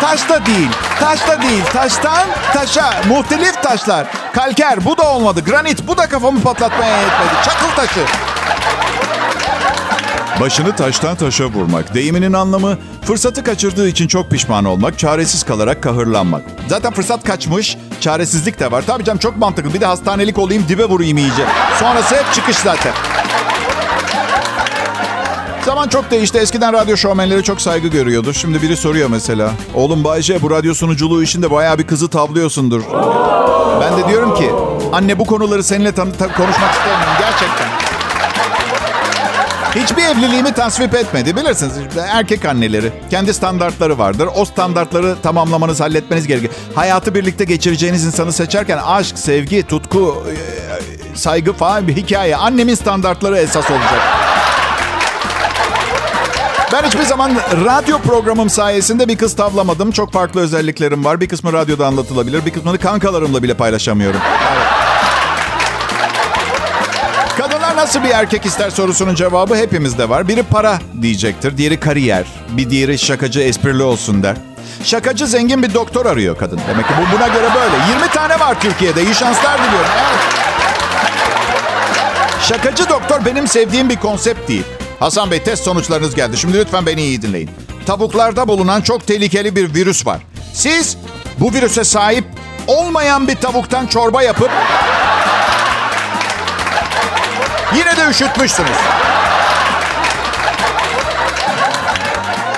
Taş 0.00 0.28
da 0.28 0.46
değil. 0.46 0.68
Taş 1.00 1.28
da 1.28 1.42
değil. 1.42 1.62
Taştan 1.72 2.26
taşa. 2.52 2.90
Muhtelif 3.08 3.62
taşlar. 3.62 4.06
Kalker 4.34 4.84
bu 4.84 4.98
da 4.98 5.02
olmadı. 5.02 5.40
Granit 5.44 5.88
bu 5.88 5.96
da 5.98 6.08
kafamı 6.08 6.40
patlatmaya 6.42 6.96
yetmedi. 6.96 7.44
Çakıl 7.44 7.76
taşı. 7.76 8.00
Başını 10.40 10.76
taştan 10.76 11.16
taşa 11.16 11.44
vurmak. 11.46 11.94
Deyiminin 11.94 12.32
anlamı 12.32 12.78
fırsatı 13.02 13.44
kaçırdığı 13.44 13.88
için 13.88 14.08
çok 14.08 14.30
pişman 14.30 14.64
olmak, 14.64 14.98
çaresiz 14.98 15.42
kalarak 15.42 15.82
kahırlanmak. 15.82 16.42
Zaten 16.68 16.92
fırsat 16.92 17.24
kaçmış, 17.24 17.76
çaresizlik 18.00 18.60
de 18.60 18.72
var. 18.72 18.84
Tabii 18.86 19.04
canım 19.04 19.18
çok 19.18 19.36
mantıklı. 19.36 19.74
Bir 19.74 19.80
de 19.80 19.86
hastanelik 19.86 20.38
olayım, 20.38 20.64
dibe 20.68 20.84
vurayım 20.84 21.18
iyice. 21.18 21.44
Sonrası 21.80 22.14
hep 22.16 22.32
çıkış 22.34 22.56
zaten. 22.56 22.92
Zaman 25.64 25.88
çok 25.88 26.10
değişti. 26.10 26.38
Eskiden 26.38 26.72
radyo 26.72 26.96
şovmenleri 26.96 27.42
çok 27.42 27.60
saygı 27.60 27.88
görüyordu. 27.88 28.32
Şimdi 28.32 28.62
biri 28.62 28.76
soruyor 28.76 29.08
mesela. 29.10 29.50
Oğlum 29.74 30.04
Bayce 30.04 30.42
bu 30.42 30.50
radyo 30.50 30.74
sunuculuğu 30.74 31.22
işinde 31.22 31.50
bayağı 31.50 31.78
bir 31.78 31.86
kızı 31.86 32.08
tavlıyorsundur. 32.08 32.82
Ben 33.80 33.96
de 33.98 34.08
diyorum 34.08 34.34
ki 34.34 34.50
anne 34.92 35.18
bu 35.18 35.26
konuları 35.26 35.64
seninle 35.64 35.92
tan- 35.92 36.12
ta- 36.12 36.32
konuşmak 36.32 36.72
istemiyorum 36.72 37.12
gerçekten. 37.20 37.79
Hiçbir 39.74 40.02
evliliğimi 40.02 40.52
tasvip 40.52 40.94
etmedi. 40.94 41.36
Bilirsiniz 41.36 41.72
erkek 42.08 42.44
anneleri. 42.44 42.92
Kendi 43.10 43.34
standartları 43.34 43.98
vardır. 43.98 44.28
O 44.34 44.44
standartları 44.44 45.16
tamamlamanız, 45.22 45.80
halletmeniz 45.80 46.26
gerekir. 46.26 46.50
Hayatı 46.74 47.14
birlikte 47.14 47.44
geçireceğiniz 47.44 48.04
insanı 48.04 48.32
seçerken 48.32 48.78
aşk, 48.84 49.18
sevgi, 49.18 49.62
tutku, 49.62 50.24
e, 50.30 51.16
saygı 51.16 51.52
falan 51.52 51.88
bir 51.88 51.96
hikaye. 51.96 52.36
Annemin 52.36 52.74
standartları 52.74 53.38
esas 53.38 53.70
olacak. 53.70 54.00
Ben 56.72 56.82
hiçbir 56.82 57.02
zaman 57.02 57.32
radyo 57.64 57.98
programım 57.98 58.50
sayesinde 58.50 59.08
bir 59.08 59.16
kız 59.16 59.36
tavlamadım. 59.36 59.90
Çok 59.90 60.12
farklı 60.12 60.40
özelliklerim 60.40 61.04
var. 61.04 61.20
Bir 61.20 61.28
kısmı 61.28 61.52
radyoda 61.52 61.86
anlatılabilir. 61.86 62.46
Bir 62.46 62.50
kısmını 62.50 62.78
kankalarımla 62.78 63.42
bile 63.42 63.54
paylaşamıyorum. 63.54 64.20
Evet. 64.54 64.69
Nasıl 67.80 68.04
bir 68.04 68.10
erkek 68.10 68.46
ister 68.46 68.70
sorusunun 68.70 69.14
cevabı 69.14 69.56
hepimizde 69.56 70.08
var. 70.08 70.28
Biri 70.28 70.42
para 70.42 70.78
diyecektir. 71.02 71.56
Diğeri 71.56 71.80
kariyer. 71.80 72.26
Bir 72.48 72.70
diğeri 72.70 72.98
şakacı, 72.98 73.40
esprili 73.40 73.82
olsun 73.82 74.22
der. 74.22 74.36
Şakacı 74.84 75.26
zengin 75.26 75.62
bir 75.62 75.74
doktor 75.74 76.06
arıyor 76.06 76.38
kadın. 76.38 76.60
Demek 76.68 76.88
ki 76.88 76.94
bu 77.00 77.16
buna 77.16 77.28
göre 77.28 77.48
böyle. 77.54 77.74
20 78.00 78.10
tane 78.12 78.40
var 78.40 78.60
Türkiye'de. 78.60 79.02
İyi 79.02 79.14
şanslar 79.14 79.58
diliyorum. 79.58 79.90
Evet. 80.00 80.18
Şakacı 82.42 82.88
doktor 82.88 83.24
benim 83.24 83.48
sevdiğim 83.48 83.88
bir 83.88 83.96
konsept 83.96 84.48
değil. 84.48 84.64
Hasan 85.00 85.30
Bey 85.30 85.42
test 85.42 85.64
sonuçlarınız 85.64 86.14
geldi. 86.14 86.36
Şimdi 86.36 86.58
lütfen 86.58 86.86
beni 86.86 87.02
iyi 87.02 87.22
dinleyin. 87.22 87.50
Tavuklarda 87.86 88.48
bulunan 88.48 88.80
çok 88.80 89.06
tehlikeli 89.06 89.56
bir 89.56 89.74
virüs 89.74 90.06
var. 90.06 90.20
Siz 90.54 90.96
bu 91.38 91.52
virüse 91.52 91.84
sahip 91.84 92.24
olmayan 92.66 93.28
bir 93.28 93.36
tavuktan 93.36 93.86
çorba 93.86 94.22
yapıp 94.22 94.50
yine 97.74 97.96
de 97.96 98.10
üşütmüşsünüz. 98.10 98.76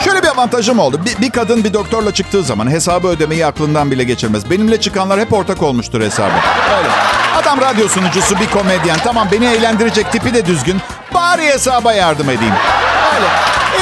Şöyle 0.04 0.22
bir 0.22 0.28
avantajım 0.28 0.78
oldu. 0.78 1.00
Bir, 1.04 1.22
bir 1.22 1.30
kadın 1.30 1.64
bir 1.64 1.74
doktorla 1.74 2.14
çıktığı 2.14 2.42
zaman 2.42 2.70
hesabı 2.70 3.08
ödemeyi 3.08 3.46
aklından 3.46 3.90
bile 3.90 4.04
geçirmez. 4.04 4.50
Benimle 4.50 4.80
çıkanlar 4.80 5.20
hep 5.20 5.32
ortak 5.32 5.62
olmuştur 5.62 6.00
hesabı. 6.00 6.32
Öyle. 6.78 6.88
Adam 7.36 7.60
radyo 7.60 7.88
sunucusu, 7.88 8.40
bir 8.40 8.50
komedyen. 8.50 8.98
Tamam 9.04 9.28
beni 9.32 9.46
eğlendirecek 9.46 10.12
tipi 10.12 10.34
de 10.34 10.46
düzgün. 10.46 10.80
Bari 11.14 11.46
hesaba 11.46 11.92
yardım 11.92 12.30
edeyim. 12.30 12.54
Öyle. 13.14 13.26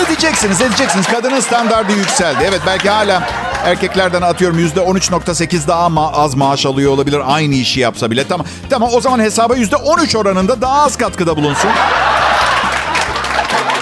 Edeceksiniz, 0.05 0.61
edeceksiniz. 0.61 1.07
Kadının 1.07 1.41
standardı 1.41 1.93
yükseldi. 1.93 2.45
Evet 2.49 2.61
belki 2.67 2.91
hala 2.91 3.23
erkeklerden 3.65 4.23
atıyorum 4.23 4.59
yüzde 4.59 4.81
13.8 4.81 5.69
daha 5.69 5.87
ma- 5.87 6.13
az 6.13 6.35
maaş 6.35 6.67
alıyor 6.67 6.93
olabilir. 6.93 7.21
Aynı 7.27 7.55
işi 7.55 7.81
yapsa 7.81 8.11
bile. 8.11 8.29
Tamam, 8.29 8.47
tamam 8.71 8.91
o 8.93 9.01
zaman 9.01 9.19
hesaba 9.21 9.57
yüzde 9.57 9.77
13 9.77 10.17
oranında 10.17 10.61
daha 10.61 10.83
az 10.83 10.97
katkıda 10.97 11.37
bulunsun. 11.37 11.71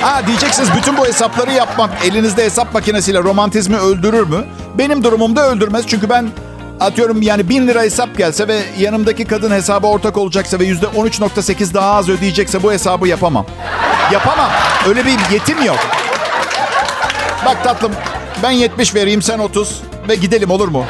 Ha 0.02 0.26
diyeceksiniz 0.26 0.68
bütün 0.76 0.96
bu 0.96 1.06
hesapları 1.06 1.52
yapmak 1.52 1.90
elinizde 2.04 2.44
hesap 2.44 2.74
makinesiyle 2.74 3.18
romantizmi 3.22 3.76
öldürür 3.76 4.26
mü? 4.26 4.44
Benim 4.78 5.04
durumumda 5.04 5.48
öldürmez. 5.50 5.84
Çünkü 5.86 6.10
ben 6.10 6.28
atıyorum 6.80 7.22
yani 7.22 7.48
bin 7.48 7.68
lira 7.68 7.82
hesap 7.82 8.16
gelse 8.18 8.48
ve 8.48 8.60
yanımdaki 8.78 9.24
kadın 9.24 9.50
hesaba 9.50 9.86
ortak 9.86 10.16
olacaksa 10.16 10.58
ve 10.58 10.64
yüzde 10.64 10.86
13.8 10.86 11.74
daha 11.74 11.90
az 11.94 12.08
ödeyecekse 12.08 12.62
bu 12.62 12.72
hesabı 12.72 13.08
yapamam. 13.08 13.46
Yapamam. 14.12 14.50
Öyle 14.88 15.04
bir 15.06 15.16
yetim 15.32 15.62
yok. 15.64 15.78
Bak 17.46 17.64
tatlım 17.64 17.92
ben 18.42 18.50
70 18.50 18.94
vereyim 18.94 19.22
sen 19.22 19.38
30 19.38 19.82
ve 20.08 20.14
gidelim 20.14 20.50
olur 20.50 20.68
mu? 20.68 20.84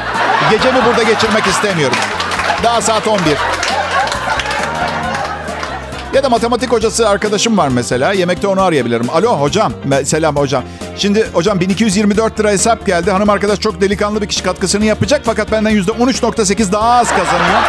Gecemi 0.51 0.85
burada 0.85 1.03
geçirmek 1.03 1.47
istemiyorum. 1.47 1.97
Daha 2.63 2.81
saat 2.81 3.07
11. 3.07 3.37
Ya 6.13 6.23
da 6.23 6.29
matematik 6.29 6.71
hocası 6.71 7.09
arkadaşım 7.09 7.57
var 7.57 7.67
mesela. 7.67 8.13
Yemekte 8.13 8.47
onu 8.47 8.61
arayabilirim. 8.61 9.09
Alo 9.09 9.41
hocam. 9.41 9.73
Selam 10.05 10.35
hocam. 10.35 10.63
Şimdi 10.97 11.27
hocam 11.33 11.59
1224 11.59 12.39
lira 12.39 12.49
hesap 12.49 12.85
geldi. 12.85 13.11
Hanım 13.11 13.29
arkadaş 13.29 13.59
çok 13.59 13.81
delikanlı 13.81 14.21
bir 14.21 14.27
kişi 14.27 14.43
katkısını 14.43 14.85
yapacak. 14.85 15.21
Fakat 15.25 15.51
benden 15.51 15.71
%13.8 15.71 16.71
daha 16.71 16.99
az 16.99 17.09
kazanıyor. 17.09 17.61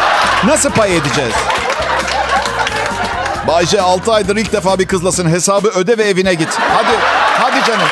Nasıl 0.45 0.69
pay 0.69 0.97
edeceğiz? 0.97 1.33
Bayce 3.47 3.81
6 3.81 4.13
aydır 4.13 4.35
ilk 4.35 4.53
defa 4.53 4.79
bir 4.79 4.87
kızlasın. 4.87 5.29
Hesabı 5.29 5.67
öde 5.67 5.97
ve 5.97 6.03
evine 6.03 6.33
git. 6.33 6.49
Hadi. 6.59 6.97
Hadi 7.39 7.65
canım. 7.67 7.87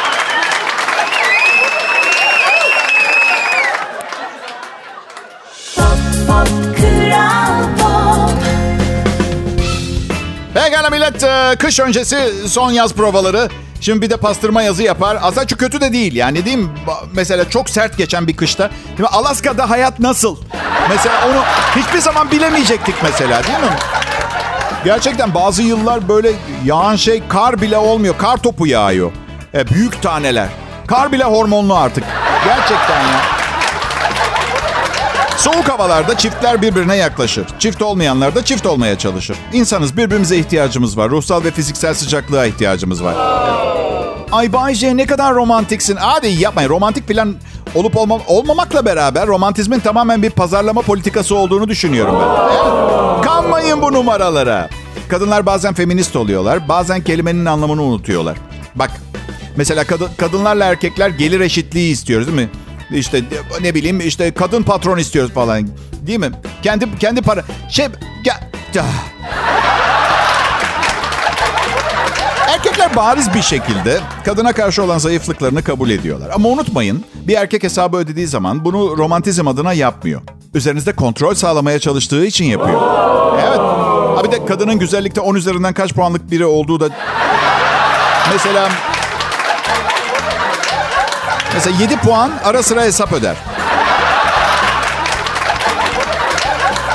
Pekala 10.90 11.12
millet. 11.12 11.24
e, 11.24 11.56
Kış 11.56 11.80
öncesi 11.80 12.18
son 12.48 12.72
yaz 12.72 12.94
provaları. 12.94 13.50
Şimdi 13.82 14.02
bir 14.02 14.10
de 14.10 14.18
pastırma 14.18 14.62
yazı 14.62 14.84
yapar. 14.84 15.18
Aslında 15.22 15.48
çok 15.48 15.60
kötü 15.60 15.82
de 15.82 15.94
değil 15.94 16.16
yani 16.16 16.46
değil 16.46 16.58
mi? 16.58 16.70
Mesela 17.14 17.50
çok 17.50 17.70
sert 17.70 17.98
geçen 17.98 18.28
bir 18.28 18.36
kışta. 18.36 18.70
Şimdi 18.96 19.10
Alaska'da 19.10 19.70
hayat 19.70 20.00
nasıl? 20.00 20.38
Mesela 20.90 21.16
onu 21.28 21.44
hiçbir 21.82 22.00
zaman 22.00 22.32
bilemeyecektik 22.32 22.96
mesela 23.04 23.44
değil 23.44 23.60
mi? 23.60 23.76
Gerçekten 24.86 25.34
bazı 25.34 25.64
yıllar 25.64 26.10
böyle 26.10 26.32
yağan 26.66 26.96
şey 26.96 27.24
kar 27.30 27.62
bile 27.62 27.78
olmuyor. 27.78 28.18
Kar 28.18 28.38
topu 28.38 28.68
yağıyor. 28.68 29.12
E, 29.54 29.68
büyük 29.68 30.02
taneler. 30.02 30.48
Kar 30.88 31.12
bile 31.12 31.24
hormonlu 31.24 31.76
artık. 31.76 32.04
Gerçekten 32.46 33.00
ya. 33.02 33.39
Soğuk 35.40 35.70
havalarda 35.70 36.18
çiftler 36.18 36.62
birbirine 36.62 36.96
yaklaşır. 36.96 37.46
Çift 37.60 37.82
olmayanlar 37.82 38.36
da 38.36 38.46
çift 38.46 38.66
olmaya 38.66 38.98
çalışır. 38.98 39.38
İnsanız 39.54 39.98
birbirimize 39.98 40.38
ihtiyacımız 40.38 40.98
var. 40.98 41.10
Ruhsal 41.10 41.44
ve 41.44 41.52
fiziksel 41.52 41.94
sıcaklığa 41.94 42.46
ihtiyacımız 42.46 43.04
var. 43.04 43.16
Ay 44.32 44.54
Bayce 44.54 44.98
ne 44.98 45.06
kadar 45.06 45.36
romantiksin. 45.36 45.96
Hadi 45.96 46.28
yapmayın. 46.28 46.70
Romantik 46.70 47.08
plan 47.08 47.36
olup 47.76 47.98
olma, 47.98 48.20
olmamakla 48.28 48.86
beraber 48.86 49.28
romantizmin 49.28 49.80
tamamen 49.80 50.24
bir 50.24 50.30
pazarlama 50.30 50.82
politikası 50.82 51.36
olduğunu 51.36 51.68
düşünüyorum 51.68 52.16
ben. 52.22 53.22
Kanmayın 53.22 53.82
bu 53.82 53.94
numaralara. 53.94 54.70
Kadınlar 55.10 55.46
bazen 55.46 55.74
feminist 55.74 56.16
oluyorlar. 56.16 56.68
Bazen 56.68 57.02
kelimenin 57.04 57.46
anlamını 57.46 57.82
unutuyorlar. 57.82 58.38
Bak 58.76 58.92
mesela 59.56 59.84
kadın, 59.84 60.10
kadınlarla 60.18 60.66
erkekler 60.66 61.10
gelir 61.10 61.40
eşitliği 61.40 61.92
istiyoruz 61.92 62.28
değil 62.28 62.38
mi? 62.40 62.50
İşte 62.92 63.24
ne 63.62 63.76
bileyim 63.76 64.00
işte 64.00 64.34
kadın 64.34 64.64
patron 64.64 64.98
istiyoruz 64.98 65.34
falan. 65.34 65.68
Değil 66.08 66.20
mi? 66.20 66.32
Kendi 66.64 67.00
kendi 67.00 67.22
para 67.22 67.44
şey 67.70 67.88
ya, 68.26 68.40
Erkekler 72.48 72.96
bariz 72.96 73.34
bir 73.34 73.42
şekilde 73.42 74.00
kadına 74.26 74.54
karşı 74.54 74.84
olan 74.84 74.98
zayıflıklarını 74.98 75.64
kabul 75.64 75.90
ediyorlar. 75.90 76.30
Ama 76.34 76.50
unutmayın 76.50 77.06
bir 77.28 77.36
erkek 77.36 77.64
hesabı 77.64 77.98
ödediği 77.98 78.28
zaman 78.28 78.66
bunu 78.66 78.98
romantizm 78.98 79.48
adına 79.48 79.74
yapmıyor. 79.74 80.22
Üzerinizde 80.54 80.96
kontrol 80.96 81.34
sağlamaya 81.34 81.80
çalıştığı 81.80 82.26
için 82.26 82.46
yapıyor. 82.46 82.82
Evet. 83.48 83.60
Abi 84.18 84.32
de 84.32 84.46
kadının 84.46 84.80
güzellikte 84.80 85.22
10 85.22 85.36
üzerinden 85.36 85.74
kaç 85.74 85.94
puanlık 85.94 86.32
biri 86.32 86.46
olduğu 86.46 86.80
da... 86.80 86.90
Mesela... 88.34 88.70
Mesela 91.60 91.78
7 91.82 91.98
puan 91.98 92.32
ara 92.46 92.64
sıra 92.64 92.82
hesap 92.82 93.14
öder. 93.14 93.36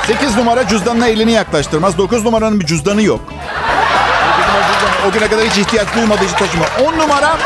8 0.07 0.37
numara 0.37 0.67
cüzdanına 0.67 1.07
elini 1.07 1.31
yaklaştırmaz. 1.31 1.97
9 1.97 2.25
numaranın 2.25 2.59
bir 2.59 2.65
cüzdanı 2.65 3.01
yok. 3.01 3.19
O 5.09 5.11
güne 5.11 5.27
kadar 5.27 5.45
hiç 5.45 5.57
ihtiyaç 5.57 5.87
duymadığı 5.95 6.23
için 6.23 6.35
taşıma. 6.35 6.65
10 6.85 6.97
numara 6.97 7.37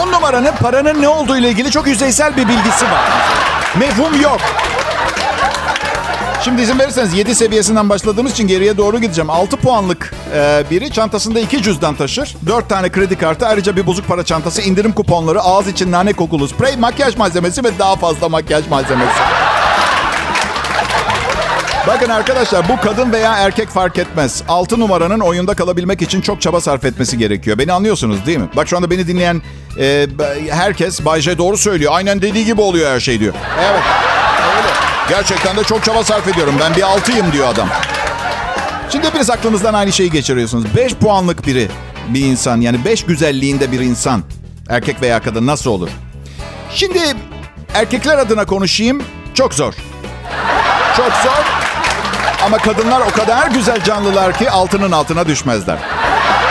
10 0.00 0.12
numaranın 0.12 0.52
paranın 0.62 1.02
ne 1.02 1.08
olduğu 1.08 1.36
ile 1.36 1.48
ilgili 1.48 1.70
çok 1.70 1.86
yüzeysel 1.86 2.36
bir 2.36 2.48
bilgisi 2.48 2.84
var. 2.84 3.04
Mefhum 3.78 4.20
yok. 4.20 4.40
Şimdi 6.48 6.62
izin 6.62 6.78
verirseniz 6.78 7.14
7 7.14 7.34
seviyesinden 7.34 7.88
başladığımız 7.88 8.32
için 8.32 8.46
geriye 8.46 8.76
doğru 8.76 8.98
gideceğim. 8.98 9.30
6 9.30 9.56
puanlık 9.56 10.14
e, 10.34 10.64
biri 10.70 10.92
çantasında 10.92 11.40
2 11.40 11.62
cüzdan 11.62 11.94
taşır. 11.94 12.36
4 12.46 12.68
tane 12.68 12.88
kredi 12.92 13.18
kartı 13.18 13.46
ayrıca 13.46 13.76
bir 13.76 13.86
bozuk 13.86 14.06
para 14.08 14.24
çantası, 14.24 14.62
indirim 14.62 14.92
kuponları, 14.92 15.40
ağız 15.40 15.68
için 15.68 15.92
nane 15.92 16.12
kokulu 16.12 16.48
sprey, 16.48 16.76
makyaj 16.76 17.16
malzemesi 17.16 17.64
ve 17.64 17.68
daha 17.78 17.96
fazla 17.96 18.28
makyaj 18.28 18.68
malzemesi. 18.68 19.18
Bakın 21.86 22.08
arkadaşlar 22.08 22.68
bu 22.68 22.80
kadın 22.80 23.12
veya 23.12 23.36
erkek 23.36 23.68
fark 23.68 23.98
etmez. 23.98 24.42
6 24.48 24.80
numaranın 24.80 25.20
oyunda 25.20 25.54
kalabilmek 25.54 26.02
için 26.02 26.20
çok 26.20 26.42
çaba 26.42 26.60
sarf 26.60 26.84
etmesi 26.84 27.18
gerekiyor. 27.18 27.58
Beni 27.58 27.72
anlıyorsunuz 27.72 28.26
değil 28.26 28.38
mi? 28.38 28.48
Bak 28.56 28.68
şu 28.68 28.76
anda 28.76 28.90
beni 28.90 29.06
dinleyen 29.06 29.42
e, 29.78 30.06
herkes 30.50 31.04
Bay 31.04 31.20
J 31.20 31.38
doğru 31.38 31.56
söylüyor. 31.56 31.92
Aynen 31.94 32.22
dediği 32.22 32.44
gibi 32.44 32.60
oluyor 32.60 32.90
her 32.90 33.00
şey 33.00 33.20
diyor. 33.20 33.34
Evet. 33.60 33.82
Öyle. 34.56 34.87
Gerçekten 35.08 35.56
de 35.56 35.64
çok 35.64 35.84
çaba 35.84 36.04
sarf 36.04 36.28
ediyorum. 36.28 36.54
Ben 36.60 36.74
bir 36.76 36.82
altıyım 36.82 37.32
diyor 37.32 37.48
adam. 37.48 37.68
Şimdi 38.92 39.06
hepiniz 39.06 39.30
aklınızdan 39.30 39.74
aynı 39.74 39.92
şeyi 39.92 40.10
geçiriyorsunuz. 40.10 40.64
5 40.76 40.94
puanlık 40.94 41.46
biri 41.46 41.68
bir 42.08 42.20
insan 42.20 42.60
yani 42.60 42.84
5 42.84 43.04
güzelliğinde 43.04 43.72
bir 43.72 43.80
insan 43.80 44.22
erkek 44.68 45.02
veya 45.02 45.22
kadın 45.22 45.46
nasıl 45.46 45.70
olur? 45.70 45.88
Şimdi 46.74 47.00
erkekler 47.74 48.18
adına 48.18 48.44
konuşayım 48.44 49.02
çok 49.34 49.54
zor. 49.54 49.74
Çok 50.96 51.12
zor. 51.12 51.44
Ama 52.44 52.58
kadınlar 52.58 53.00
o 53.00 53.10
kadar 53.10 53.46
güzel 53.50 53.84
canlılar 53.84 54.38
ki 54.38 54.50
altının 54.50 54.92
altına 54.92 55.26
düşmezler. 55.26 55.76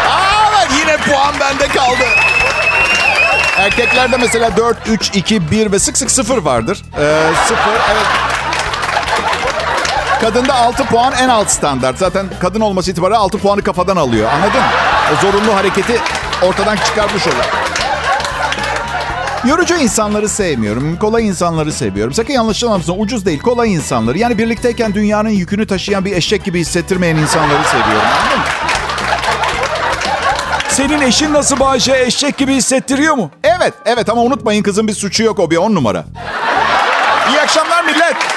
Aa 0.10 0.64
yine 0.80 0.98
puan 0.98 1.36
bende 1.40 1.68
kaldı. 1.68 2.06
Erkeklerde 3.58 4.18
mesela 4.18 4.58
4, 4.58 4.78
3, 4.88 5.16
2, 5.16 5.52
1 5.52 5.72
ve 5.72 5.80
sık 5.80 5.98
sık 5.98 6.12
0 6.12 6.38
vardır. 6.38 6.82
Ee, 6.94 7.00
0 7.48 7.58
evet. 7.92 8.06
Kadında 10.22 10.54
6 10.56 10.86
puan 10.86 11.14
en 11.14 11.30
alt 11.30 11.50
standart. 11.50 11.98
Zaten 11.98 12.26
kadın 12.40 12.62
olması 12.62 12.92
itibariyle 12.92 13.18
6 13.18 13.38
puanı 13.38 13.62
kafadan 13.62 13.96
alıyor. 13.96 14.30
Anladın 14.34 14.60
mı? 14.62 14.68
O 15.14 15.22
zorunlu 15.22 15.56
hareketi 15.56 16.00
ortadan 16.42 16.76
çıkarmış 16.76 17.28
oluyor. 17.28 17.46
Yorucu 19.46 19.76
insanları 19.76 20.30
sevmiyorum. 20.30 20.98
Kolay 21.00 21.28
insanları 21.28 21.72
seviyorum. 21.72 22.14
Sakın 22.14 22.34
yanlış 22.34 22.64
anlamasın. 22.64 22.96
Ucuz 22.98 23.26
değil. 23.26 23.40
Kolay 23.40 23.74
insanları. 23.74 24.18
Yani 24.18 24.38
birlikteyken 24.38 24.94
dünyanın 24.94 25.30
yükünü 25.30 25.68
taşıyan 25.68 26.06
bir 26.06 26.16
eşek 26.16 26.44
gibi 26.44 26.60
hissettirmeyen 26.60 27.16
insanları 27.16 27.64
seviyorum. 27.64 28.08
Anladın 28.22 28.40
mı? 28.40 28.46
Senin 30.70 31.02
eşin 31.02 31.34
nasıl 31.34 31.60
Bayce? 31.60 31.98
Eşek 32.06 32.38
gibi 32.38 32.54
hissettiriyor 32.56 33.16
mu? 33.16 33.32
Evet, 33.44 33.74
evet 33.86 34.10
ama 34.10 34.22
unutmayın 34.22 34.64
kızın 34.64 34.88
bir 34.88 34.94
suçu 34.94 35.24
yok. 35.24 35.40
O 35.40 35.52
bir 35.52 35.58
on 35.58 35.76
numara. 35.76 36.06
İyi 37.30 37.42
akşamlar 37.42 37.84
millet. 37.84 38.37